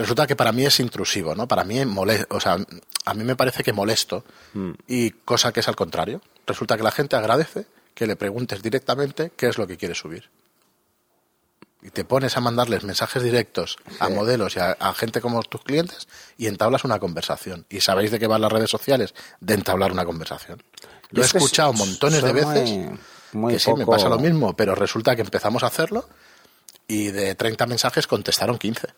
resulta 0.00 0.26
que 0.26 0.34
para 0.36 0.52
mí 0.52 0.64
es 0.66 0.80
intrusivo, 0.80 1.34
¿no? 1.34 1.46
Para 1.46 1.64
mí 1.64 1.78
es 1.78 1.86
mole- 1.86 2.26
o 2.30 2.40
sea, 2.40 2.56
a 3.04 3.14
mí 3.14 3.24
me 3.24 3.36
parece 3.36 3.62
que 3.62 3.72
molesto 3.72 4.24
y 4.86 5.10
cosa 5.10 5.52
que 5.52 5.60
es 5.60 5.68
al 5.68 5.76
contrario. 5.76 6.20
Resulta 6.46 6.76
que 6.76 6.82
la 6.82 6.90
gente 6.90 7.16
agradece 7.16 7.66
que 7.94 8.06
le 8.06 8.16
preguntes 8.16 8.62
directamente 8.62 9.32
qué 9.36 9.48
es 9.48 9.58
lo 9.58 9.66
que 9.66 9.76
quiere 9.76 9.94
subir. 9.94 10.28
Y 11.82 11.90
te 11.90 12.04
pones 12.04 12.36
a 12.36 12.40
mandarles 12.40 12.84
mensajes 12.84 13.22
directos 13.22 13.76
a 14.00 14.08
modelos 14.10 14.54
y 14.56 14.58
a, 14.60 14.72
a 14.72 14.92
gente 14.92 15.22
como 15.22 15.42
tus 15.42 15.62
clientes 15.62 16.08
y 16.36 16.46
entablas 16.46 16.84
una 16.84 16.98
conversación. 16.98 17.64
¿Y 17.70 17.80
sabéis 17.80 18.10
de 18.10 18.18
qué 18.18 18.26
van 18.26 18.42
las 18.42 18.52
redes 18.52 18.68
sociales? 18.70 19.14
De 19.40 19.54
entablar 19.54 19.90
una 19.90 20.04
conversación. 20.04 20.62
Yo 21.10 21.22
he 21.22 21.24
escuchado 21.38 21.72
montones 21.72 22.22
de 22.22 22.32
muy- 22.34 22.42
veces 22.44 22.70
muy 23.32 23.52
que 23.54 23.58
sí, 23.60 23.70
me 23.78 23.86
pasa 23.86 24.08
lo 24.10 24.18
mismo, 24.18 24.54
pero 24.54 24.74
resulta 24.74 25.16
que 25.16 25.22
empezamos 25.22 25.62
a 25.62 25.68
hacerlo 25.68 26.06
y 26.86 27.06
de 27.12 27.34
30 27.34 27.64
mensajes 27.66 28.06
contestaron 28.06 28.58
15. 28.58 28.88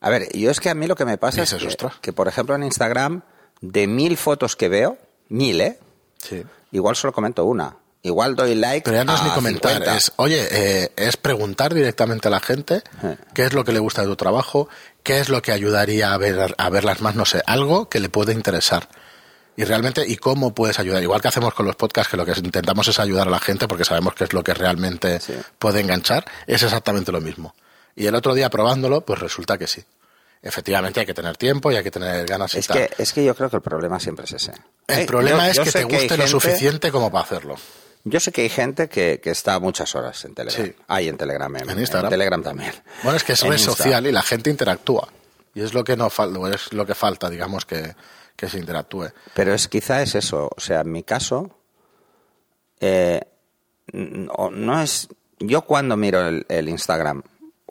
A 0.00 0.08
ver, 0.10 0.28
yo 0.36 0.50
es 0.50 0.60
que 0.60 0.70
a 0.70 0.74
mí 0.74 0.86
lo 0.86 0.96
que 0.96 1.04
me 1.04 1.18
pasa 1.18 1.42
es 1.42 1.54
que, 2.00 2.12
por 2.12 2.26
ejemplo, 2.28 2.54
en 2.54 2.62
Instagram, 2.62 3.22
de 3.60 3.86
mil 3.86 4.16
fotos 4.16 4.56
que 4.56 4.68
veo, 4.68 4.98
mil, 5.28 5.60
¿eh? 5.60 5.78
Sí. 6.18 6.42
Igual 6.72 6.96
solo 6.96 7.12
comento 7.12 7.44
una. 7.44 7.76
Igual 8.02 8.34
doy 8.34 8.54
like. 8.54 8.82
Pero 8.84 8.96
ya 8.96 9.04
no 9.04 9.14
es 9.14 9.22
ni 9.22 9.28
comentar, 9.30 9.72
50. 9.72 9.96
es, 9.96 10.12
oye, 10.16 10.48
eh, 10.50 10.92
es 10.96 11.18
preguntar 11.18 11.74
directamente 11.74 12.28
a 12.28 12.30
la 12.30 12.40
gente 12.40 12.82
qué 13.34 13.44
es 13.44 13.52
lo 13.52 13.62
que 13.64 13.72
le 13.72 13.78
gusta 13.78 14.00
de 14.00 14.08
tu 14.08 14.16
trabajo, 14.16 14.70
qué 15.02 15.18
es 15.20 15.28
lo 15.28 15.42
que 15.42 15.52
ayudaría 15.52 16.14
a, 16.14 16.16
ver, 16.16 16.54
a 16.56 16.70
verlas 16.70 17.02
más, 17.02 17.14
no 17.14 17.26
sé, 17.26 17.42
algo 17.46 17.90
que 17.90 18.00
le 18.00 18.08
puede 18.08 18.32
interesar. 18.32 18.88
Y 19.54 19.64
realmente, 19.64 20.06
¿y 20.06 20.16
cómo 20.16 20.54
puedes 20.54 20.78
ayudar? 20.78 21.02
Igual 21.02 21.20
que 21.20 21.28
hacemos 21.28 21.52
con 21.52 21.66
los 21.66 21.76
podcasts, 21.76 22.10
que 22.10 22.16
lo 22.16 22.24
que 22.24 22.32
intentamos 22.38 22.88
es 22.88 22.98
ayudar 22.98 23.28
a 23.28 23.30
la 23.30 23.40
gente 23.40 23.68
porque 23.68 23.84
sabemos 23.84 24.14
que 24.14 24.24
es 24.24 24.32
lo 24.32 24.42
que 24.42 24.54
realmente 24.54 25.20
Sí. 25.20 25.34
puede 25.58 25.80
enganchar, 25.80 26.24
es 26.46 26.62
exactamente 26.62 27.12
lo 27.12 27.20
mismo. 27.20 27.54
Y 27.96 28.06
el 28.06 28.14
otro 28.14 28.34
día 28.34 28.48
probándolo, 28.50 29.00
pues 29.02 29.18
resulta 29.18 29.58
que 29.58 29.66
sí. 29.66 29.82
Efectivamente 30.42 31.00
hay 31.00 31.06
que 31.06 31.12
tener 31.14 31.36
tiempo 31.36 31.70
y 31.70 31.76
hay 31.76 31.82
que 31.82 31.90
tener 31.90 32.24
ganas 32.26 32.54
y 32.54 32.58
Es 32.60 32.66
tal. 32.66 32.78
que, 32.78 32.90
es 33.02 33.12
que 33.12 33.22
yo 33.24 33.34
creo 33.34 33.50
que 33.50 33.56
el 33.56 33.62
problema 33.62 34.00
siempre 34.00 34.24
es 34.24 34.32
ese. 34.32 34.52
el 34.88 35.00
Eh, 35.00 35.06
problema 35.06 35.44
yo- 35.44 35.50
es 35.50 35.56
yo 35.58 35.64
que 35.64 35.72
te 35.72 35.84
guste 35.84 36.02
lo 36.04 36.08
gente- 36.08 36.28
suficiente 36.28 36.90
como 36.90 37.10
para 37.10 37.24
hacerlo. 37.24 37.56
Yo 38.04 38.18
sé 38.20 38.32
que 38.32 38.40
hay 38.42 38.48
gente 38.48 38.88
que, 38.88 39.20
que 39.22 39.30
está 39.30 39.58
muchas 39.58 39.94
horas 39.94 40.24
en 40.24 40.34
Telegram. 40.34 40.64
Sí. 40.64 40.74
Hay 40.88 41.08
en 41.08 41.18
Telegram. 41.18 41.54
En, 41.56 41.68
En 41.68 41.78
Instagram. 41.78 42.08
Telegram 42.10 42.42
también. 42.42 42.72
Bueno, 43.02 43.18
es 43.18 43.24
que 43.24 43.34
es 43.34 43.42
red 43.42 43.58
social 43.58 44.06
y 44.06 44.12
la 44.12 44.22
gente 44.22 44.48
interactúa. 44.48 45.06
Y 45.54 45.60
es 45.60 45.74
lo 45.74 45.84
que 45.84 45.96
no 45.98 46.08
falta, 46.08 46.38
es 46.54 46.72
lo 46.72 46.86
que 46.86 46.94
falta, 46.94 47.28
digamos, 47.28 47.66
que, 47.66 47.94
que 48.36 48.48
se 48.48 48.58
interactúe. 48.58 49.10
Pero 49.34 49.52
es 49.52 49.68
quizá 49.68 50.00
es 50.00 50.14
eso. 50.14 50.48
O 50.56 50.60
sea, 50.60 50.80
en 50.80 50.90
mi 50.92 51.02
caso, 51.02 51.50
eh, 52.80 53.20
no, 53.92 54.50
no 54.50 54.80
es. 54.80 55.08
Yo 55.38 55.62
cuando 55.62 55.96
miro 55.98 56.26
el, 56.26 56.46
el 56.48 56.68
Instagram, 56.70 57.22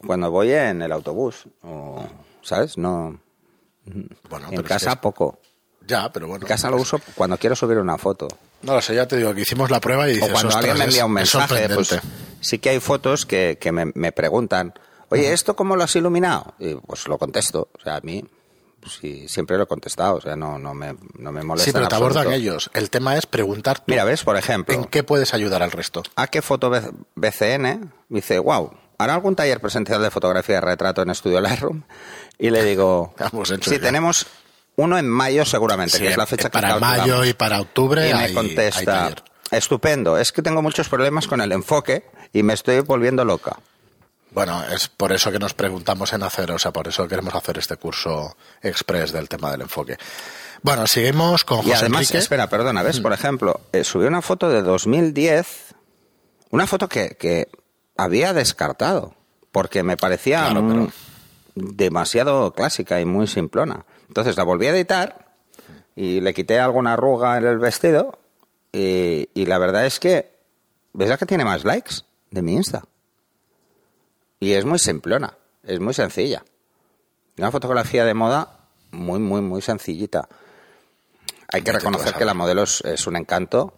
cuando 0.06 0.32
voy 0.32 0.52
en 0.52 0.82
el 0.82 0.92
autobús, 0.92 1.46
o, 1.64 2.06
¿sabes? 2.42 2.78
No. 2.78 3.20
Bueno, 4.30 4.48
en 4.52 4.60
es 4.60 4.64
casa 4.64 4.92
que 4.92 4.98
poco. 4.98 5.40
ya, 5.88 6.12
pero 6.12 6.28
bueno. 6.28 6.44
En 6.44 6.48
casa 6.48 6.70
lo 6.70 6.78
uso 6.78 7.00
cuando 7.16 7.38
quiero 7.38 7.56
subir 7.56 7.78
una 7.78 7.98
foto. 7.98 8.28
No 8.62 8.74
lo 8.74 8.82
sé, 8.82 8.94
ya 8.96 9.08
te 9.08 9.18
digo 9.18 9.34
que 9.34 9.42
hicimos 9.42 9.70
la 9.72 9.80
prueba 9.80 10.08
y 10.10 10.14
dices, 10.16 10.30
o 10.30 10.34
cuando 10.34 10.56
alguien 10.56 10.74
me 10.78 10.84
"Ostras, 10.84 10.88
envía 10.94 11.06
un 11.06 11.14
mensaje, 11.14 11.70
pues 11.74 11.88
sorprendente". 11.88 12.18
sí 12.42 12.60
que 12.60 12.70
hay 12.70 12.80
fotos 12.80 13.26
que, 13.26 13.58
que 13.60 13.72
me, 13.72 13.92
me 13.96 14.12
preguntan, 14.12 14.74
oye, 15.10 15.32
¿esto 15.34 15.56
cómo 15.56 15.76
lo 15.76 15.84
has 15.84 15.96
iluminado? 15.96 16.54
Y 16.60 16.76
pues 16.76 17.08
lo 17.08 17.18
contesto. 17.18 17.70
O 17.78 17.82
sea, 17.82 17.96
a 17.98 18.02
mí 18.02 18.24
Sí, 19.02 19.28
siempre 19.28 19.58
lo 19.58 19.64
he 19.64 19.68
contestado, 19.68 20.16
o 20.16 20.22
sea, 20.22 20.38
no, 20.38 20.58
no, 20.58 20.74
me, 20.74 20.96
no 21.18 21.34
me 21.34 21.44
molesta. 21.44 21.66
Sí, 21.70 21.74
pero 21.74 21.90
te 21.90 21.96
abordan 21.96 22.32
ellos. 22.32 22.72
El 22.74 22.90
tema 22.90 23.18
es 23.18 23.26
preguntar 23.26 23.80
tú 23.80 23.84
Mira, 23.88 24.06
¿ves? 24.06 24.24
Por 24.24 24.38
ejemplo, 24.38 24.74
en 24.74 24.86
qué 24.86 25.04
puedes 25.04 25.34
ayudar 25.34 25.62
al 25.62 25.72
resto. 25.72 26.02
¿a 26.16 26.28
qué 26.28 26.42
foto 26.42 26.72
BCN? 27.16 27.92
Me 28.08 28.20
dice, 28.22 28.40
wow, 28.40 28.72
¿hará 29.00 29.16
algún 29.16 29.36
taller 29.36 29.60
presencial 29.60 30.02
de 30.04 30.12
fotografía 30.12 30.56
de 30.56 30.62
retrato 30.62 31.02
en 31.02 31.10
Estudio 31.10 31.42
Lightroom? 31.42 31.82
Y 32.38 32.52
le 32.52 32.64
digo, 32.64 33.16
hecho 33.52 33.70
sí, 33.72 33.80
tenemos 33.80 34.28
uno 34.76 34.98
en 35.00 35.10
mayo 35.10 35.44
seguramente, 35.46 35.98
Sí, 35.98 36.04
que 36.04 36.10
es 36.10 36.18
la 36.18 36.28
fecha 36.28 36.50
que 36.50 36.54
para 36.54 36.70
calculamos". 36.70 36.98
mayo 37.08 37.26
y 37.26 37.34
para 37.34 37.60
octubre 37.60 38.08
Y 38.10 38.14
me 38.14 38.20
hay- 38.20 38.34
contesta, 38.34 39.12
estupendo, 39.52 40.18
es 40.20 40.32
que 40.32 40.42
tengo 40.44 40.62
muchos 40.62 40.88
problemas 40.90 41.28
con 41.28 41.42
el 41.42 41.52
enfoque 41.52 42.06
y 42.32 42.44
me 42.44 42.54
estoy 42.54 42.80
volviendo 42.82 43.26
loca. 43.26 43.58
Bueno, 44.32 44.64
es 44.72 44.88
por 44.88 45.12
eso 45.12 45.32
que 45.32 45.40
nos 45.40 45.56
preguntamos 45.56 46.14
en 46.14 46.22
hacer, 46.22 46.52
o 46.52 46.60
sea, 46.60 46.72
por 46.72 46.88
eso 46.88 47.08
queremos 47.08 47.34
hacer 47.34 47.58
este 47.58 47.78
curso 47.78 48.38
express 48.62 49.12
del 49.12 49.28
tema 49.28 49.50
del 49.52 49.62
enfoque. 49.62 49.98
Bueno, 50.62 50.86
seguimos 50.86 51.44
con 51.44 51.58
José 51.60 51.70
Y 51.70 51.74
además, 51.74 52.02
Enrique. 52.02 52.18
espera, 52.20 52.48
perdona, 52.48 52.84
¿ves? 52.84 53.00
Por 53.00 53.12
ejemplo, 53.12 53.60
eh, 53.72 53.84
subí 53.84 54.06
una 54.06 54.22
foto 54.22 54.48
de 54.50 54.62
2010, 54.62 55.74
una 56.52 56.68
foto 56.68 56.88
que, 56.88 57.16
que 57.20 57.48
había 58.04 58.34
descartado, 58.34 59.14
porque 59.52 59.84
me 59.84 59.98
parecía 59.98 60.46
Claro, 60.46 60.62
mm, 60.64 60.70
pero- 60.70 60.92
demasiado 61.56 62.54
clásica 62.54 63.02
y 63.02 63.06
muy 63.06 63.28
simplona. 63.28 63.86
Entonces 64.08 64.38
la 64.38 64.44
volví 64.44 64.68
a 64.68 64.72
editar 64.72 65.34
y 65.96 66.22
le 66.22 66.34
quité 66.34 66.60
alguna 66.60 66.94
arruga 66.94 67.38
en 67.38 67.46
el 67.46 67.58
vestido 67.60 68.18
y, 68.72 69.30
y 69.34 69.46
la 69.46 69.58
verdad 69.58 69.86
es 69.86 70.00
que, 70.00 70.32
¿ves 70.94 71.10
la 71.10 71.18
que 71.18 71.26
tiene 71.26 71.44
más 71.46 71.64
likes 71.66 71.96
de 72.32 72.42
mi 72.42 72.54
Insta? 72.54 72.84
Y 74.40 74.54
es 74.54 74.64
muy 74.66 74.80
simplona, 74.80 75.38
es 75.64 75.80
muy 75.80 75.94
sencilla. 75.94 76.44
Una 77.38 77.52
fotografía 77.52 78.06
de 78.06 78.14
moda 78.14 78.60
muy, 78.92 79.20
muy, 79.20 79.42
muy 79.42 79.62
sencillita. 79.62 80.30
Hay 81.52 81.62
que 81.62 81.72
reconocer 81.72 82.14
que 82.14 82.26
la 82.26 82.34
modelo 82.34 82.64
es, 82.64 82.82
es 82.82 83.06
un 83.08 83.16
encanto 83.16 83.74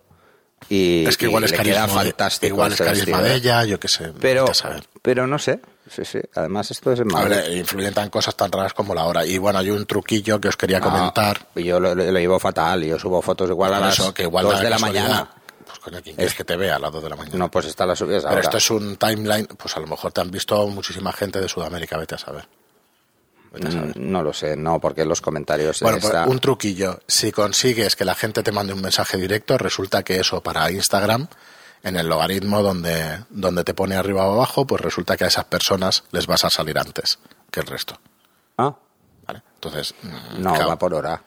y, 0.70 1.06
es 1.06 1.18
que 1.18 1.26
igual 1.26 1.44
y 1.44 1.46
es 1.46 1.52
le 1.52 1.58
queda 1.58 1.82
carisma, 1.82 2.02
fantástico. 2.04 2.48
igual 2.56 2.72
es 2.72 2.78
carisma 2.78 3.22
de 3.22 3.36
ella, 3.36 3.66
yo 3.66 3.80
qué 3.80 3.88
sé. 3.88 4.14
Pero, 4.20 4.54
saber. 4.54 4.84
pero 5.02 5.28
no 5.28 5.38
sé. 5.40 5.60
Sí, 5.90 6.06
sí. 6.06 6.20
Además, 6.36 6.72
esto 6.72 6.94
es 6.94 7.00
en 7.02 7.14
A 7.14 7.24
ver, 7.26 7.50
eh, 7.52 7.58
influyen 7.58 7.94
tan 7.94 8.10
cosas 8.10 8.36
tan 8.36 8.50
raras 8.52 8.74
como 8.74 8.96
la 8.96 9.04
hora. 9.06 9.26
Y 9.26 9.38
bueno, 9.38 9.60
hay 9.60 9.70
un 9.72 9.86
truquillo 9.86 10.40
que 10.40 10.48
os 10.48 10.56
quería 10.56 10.80
No, 10.80 10.90
comentar. 10.90 11.48
yo 11.56 11.80
lo, 11.80 11.94
lo- 11.94 12.04
llevo 12.20 12.40
fatal. 12.40 12.84
Yo 12.86 12.98
subo 12.98 13.22
fotos 13.22 13.50
igual 13.50 13.74
a 13.74 13.80
las 13.82 13.96
eso, 14.00 14.14
que 14.14 14.24
igual 14.24 14.46
2 14.46 14.54
da 14.54 14.62
de 14.62 14.70
la 14.70 14.80
mañana. 14.80 15.30
Pues 15.66 15.80
coño, 15.80 16.00
¿quién 16.02 16.16
quieres 16.16 16.34
que 16.34 16.44
te 16.46 16.56
vea 16.56 16.78
a 16.78 16.80
las 16.80 16.92
2 16.94 17.04
de 17.04 17.10
la 17.10 17.16
mañana? 17.18 17.38
No, 17.38 17.52
pues 17.52 17.66
está 17.66 17.86
la 17.86 17.96
subida 17.96 18.18
Pero 18.20 18.30
ahora. 18.30 18.42
esto 18.42 18.58
es 18.58 18.70
un 18.72 18.96
timeline, 18.96 19.48
pues 19.48 19.76
a 19.76 19.80
lo 19.82 19.88
mejor 19.88 20.14
te 20.14 20.22
han 20.22 20.32
visto 20.32 20.66
muchísima 20.68 21.12
gente 21.12 21.42
de 21.42 21.50
Sudamérica, 21.50 21.98
vete 21.98 22.16
a 22.16 22.18
saber. 22.20 22.46
Vete 22.46 22.48
a 22.48 22.48
saber. 22.48 22.48
Mm, 23.36 23.41
No 23.96 24.24
lo 24.24 24.34
sé, 24.34 24.56
no, 24.56 24.80
porque 24.80 25.04
los 25.04 25.20
comentarios 25.20 25.82
Bueno, 25.82 25.98
pues 26.00 26.14
está... 26.14 26.26
un 26.28 26.40
truquillo. 26.40 27.00
Si 27.08 27.32
consigues 27.32 27.96
que 27.96 28.06
la 28.06 28.16
gente 28.16 28.44
te 28.44 28.52
mande 28.52 28.74
un 28.74 28.82
mensaje 28.82 29.18
directo, 29.18 29.58
resulta 29.58 30.04
que 30.04 30.20
eso 30.20 30.42
para 30.42 30.72
Instagram, 30.72 31.28
en 31.84 31.98
el 31.98 32.08
logaritmo 32.08 32.62
donde, 32.64 33.26
donde 33.30 33.64
te 33.64 33.74
pone 33.74 33.96
arriba 33.96 34.26
o 34.28 34.34
abajo, 34.34 34.66
pues 34.66 34.82
resulta 34.82 35.18
que 35.18 35.26
a 35.26 35.28
esas 35.28 35.46
personas 35.46 36.04
les 36.12 36.28
vas 36.28 36.46
a 36.46 36.50
salir 36.50 36.78
antes 36.80 37.20
que 37.50 37.60
el 37.60 37.68
resto. 37.68 38.00
Ah, 38.58 38.74
¿vale? 39.28 39.42
Entonces, 39.56 39.96
mm, 40.02 40.42
no, 40.42 40.54
claro, 40.54 40.70
va 40.70 40.80
por 40.80 40.94
hora. 40.94 41.22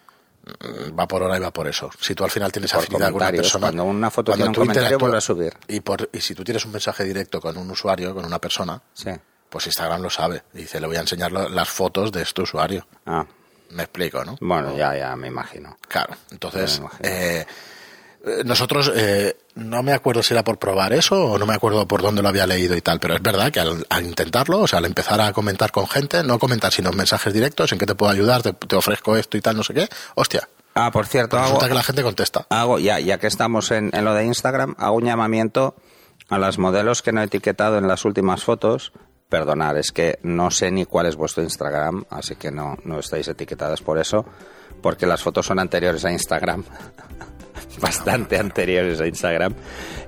mm, 0.47 0.99
va 0.99 1.07
por 1.07 1.23
hora 1.23 1.37
y 1.37 1.41
va 1.41 1.51
por 1.51 1.69
eso. 1.69 1.91
Si 2.01 2.15
tú 2.15 2.25
al 2.25 2.31
final 2.31 2.51
tienes 2.51 2.73
Por 2.73 2.85
afinidad 2.85 3.09
con 3.13 3.17
una 3.17 3.31
persona. 3.33 3.67
Cuando 3.67 3.85
una 3.85 4.11
foto 4.11 4.33
cuando 4.33 4.45
tiene 4.45 4.49
un 4.49 4.55
tú 4.55 4.61
comentario, 4.61 4.99
vuelve 4.99 5.19
a 5.19 5.21
subir. 5.21 5.53
Y, 5.69 5.81
por, 5.81 6.09
y 6.11 6.21
si 6.21 6.35
tú 6.35 6.43
tienes 6.43 6.65
un 6.65 6.73
mensaje 6.73 7.05
directo 7.05 7.39
con 7.41 7.57
un 7.59 7.71
usuario, 7.71 8.15
con 8.15 8.25
una 8.25 8.39
persona, 8.39 8.81
Sí. 8.95 9.11
Pues 9.55 9.67
Instagram 9.69 10.03
lo 10.03 10.11
sabe. 10.11 10.43
Dice, 10.53 10.81
le 10.81 10.89
voy 10.89 10.97
a 10.97 11.01
enseñar 11.01 11.31
las 11.31 11.69
fotos 11.69 12.11
de 12.11 12.23
este 12.23 12.43
usuario. 12.43 12.85
Ah, 13.07 13.25
Me 13.71 13.85
explico, 13.85 14.25
¿no? 14.25 14.37
bueno, 14.41 14.77
ya, 14.77 14.97
ya, 14.97 15.15
me 15.15 15.29
imagino. 15.29 15.77
Claro, 15.87 16.17
entonces 16.33 16.79
imagino. 16.79 17.01
eh, 17.09 17.47
eh, 18.27 18.43
nosotros 18.45 18.91
eh, 18.97 19.37
no 19.55 19.85
me 19.85 19.93
acuerdo 19.93 20.25
si 20.25 20.35
era 20.35 20.43
por 20.43 20.59
probar 20.59 20.93
eso 20.93 21.15
o 21.33 21.39
no 21.39 21.47
me 21.47 21.55
acuerdo 21.55 21.87
por 21.87 22.03
dónde 22.03 22.21
lo 22.21 22.29
había 22.31 22.49
leído 22.49 22.75
y 22.77 22.81
tal, 22.81 22.99
pero 22.99 23.15
es 23.15 23.23
verdad 23.23 23.53
que 23.53 23.61
al, 23.61 23.87
al 23.89 24.05
intentarlo, 24.05 24.59
o 24.61 24.67
sea, 24.67 24.81
al 24.81 24.87
empezar 24.87 25.21
a 25.21 25.33
comentar 25.33 25.71
con 25.71 25.87
gente, 25.87 26.25
no 26.25 26.41
comentar 26.41 26.73
sino 26.73 26.91
mensajes 26.91 27.33
directos, 27.33 27.71
en 27.71 27.79
qué 27.79 27.87
te 27.87 27.95
puedo 27.95 28.11
ayudar, 28.11 28.43
te, 28.43 28.53
te 28.55 28.75
ofrezco 28.75 29.17
esto 29.17 29.37
y 29.37 29.41
tal, 29.41 29.57
no 29.57 29.63
sé 29.63 29.73
qué, 29.75 29.89
hostia, 30.17 30.49
Ah, 30.77 30.91
por 30.91 31.07
cierto, 31.07 31.37
hago, 31.37 31.45
resulta 31.47 31.69
que 31.69 31.75
la 31.75 31.83
gente 31.85 32.03
contesta. 32.03 32.47
hago 32.49 32.81
ya, 32.81 32.99
ya 32.99 33.19
que 33.19 33.29
estamos 33.29 33.71
en, 33.71 33.91
en 33.95 34.05
lo 34.05 34.13
de 34.13 34.25
Instagram, 34.25 34.75
hago 34.79 34.97
un 34.97 35.05
llamamiento 35.05 35.77
a 36.29 36.39
las 36.39 36.59
modelos 36.59 37.01
que 37.03 37.13
no 37.13 37.21
he 37.21 37.25
etiquetado 37.27 37.79
en 37.79 37.87
las 37.87 38.05
últimas 38.05 38.43
fotos. 38.43 38.91
Perdonad, 39.29 39.79
es 39.79 39.91
que 39.91 40.19
no 40.23 40.51
sé 40.51 40.71
ni 40.71 40.85
cuál 40.85 41.07
es 41.07 41.17
vuestro 41.17 41.43
Instagram, 41.43 42.05
así 42.11 42.37
que 42.37 42.51
no, 42.51 42.77
no 42.85 42.99
estáis 42.99 43.27
etiquetadas 43.29 43.81
por 43.83 43.99
eso, 43.99 44.25
porque 44.81 45.07
las 45.07 45.23
fotos 45.23 45.47
son 45.47 45.59
anteriores 45.59 46.05
a 46.05 46.13
Instagram. 46.13 46.65
Bastante 47.81 48.39
anteriores 48.39 49.01
a 49.01 49.07
Instagram. 49.07 49.55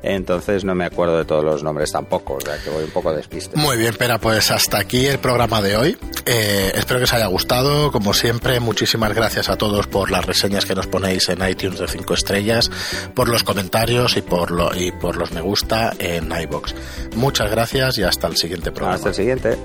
Entonces 0.02 0.64
no 0.64 0.74
me 0.74 0.84
acuerdo 0.84 1.18
de 1.18 1.24
todos 1.24 1.44
los 1.44 1.62
nombres 1.62 1.90
tampoco, 1.90 2.34
o 2.34 2.40
sea 2.40 2.58
que 2.58 2.70
voy 2.70 2.84
un 2.84 2.90
poco 2.90 3.12
despiste. 3.12 3.56
Muy 3.56 3.76
bien, 3.76 3.94
pero 3.98 4.18
pues 4.20 4.50
hasta 4.50 4.78
aquí 4.78 5.06
el 5.06 5.18
programa 5.18 5.60
de 5.60 5.76
hoy. 5.76 5.98
Eh, 6.24 6.72
espero 6.74 7.00
que 7.00 7.04
os 7.04 7.12
haya 7.12 7.26
gustado. 7.26 7.90
Como 7.90 8.14
siempre, 8.14 8.60
muchísimas 8.60 9.14
gracias 9.14 9.48
a 9.48 9.56
todos 9.56 9.86
por 9.86 10.10
las 10.10 10.24
reseñas 10.24 10.64
que 10.64 10.74
nos 10.74 10.86
ponéis 10.86 11.28
en 11.28 11.46
iTunes 11.48 11.78
de 11.78 11.88
5 11.88 12.14
estrellas, 12.14 12.70
por 13.14 13.28
los 13.28 13.42
comentarios 13.42 14.16
y 14.16 14.22
por, 14.22 14.50
lo, 14.50 14.74
y 14.74 14.92
por 14.92 15.16
los 15.16 15.32
me 15.32 15.40
gusta 15.40 15.92
en 15.98 16.30
iBox. 16.30 16.74
Muchas 17.16 17.50
gracias 17.50 17.98
y 17.98 18.02
hasta 18.02 18.26
el 18.28 18.36
siguiente 18.36 18.70
programa. 18.70 18.96
Hasta 18.96 19.08
el 19.08 19.14
siguiente. 19.14 19.56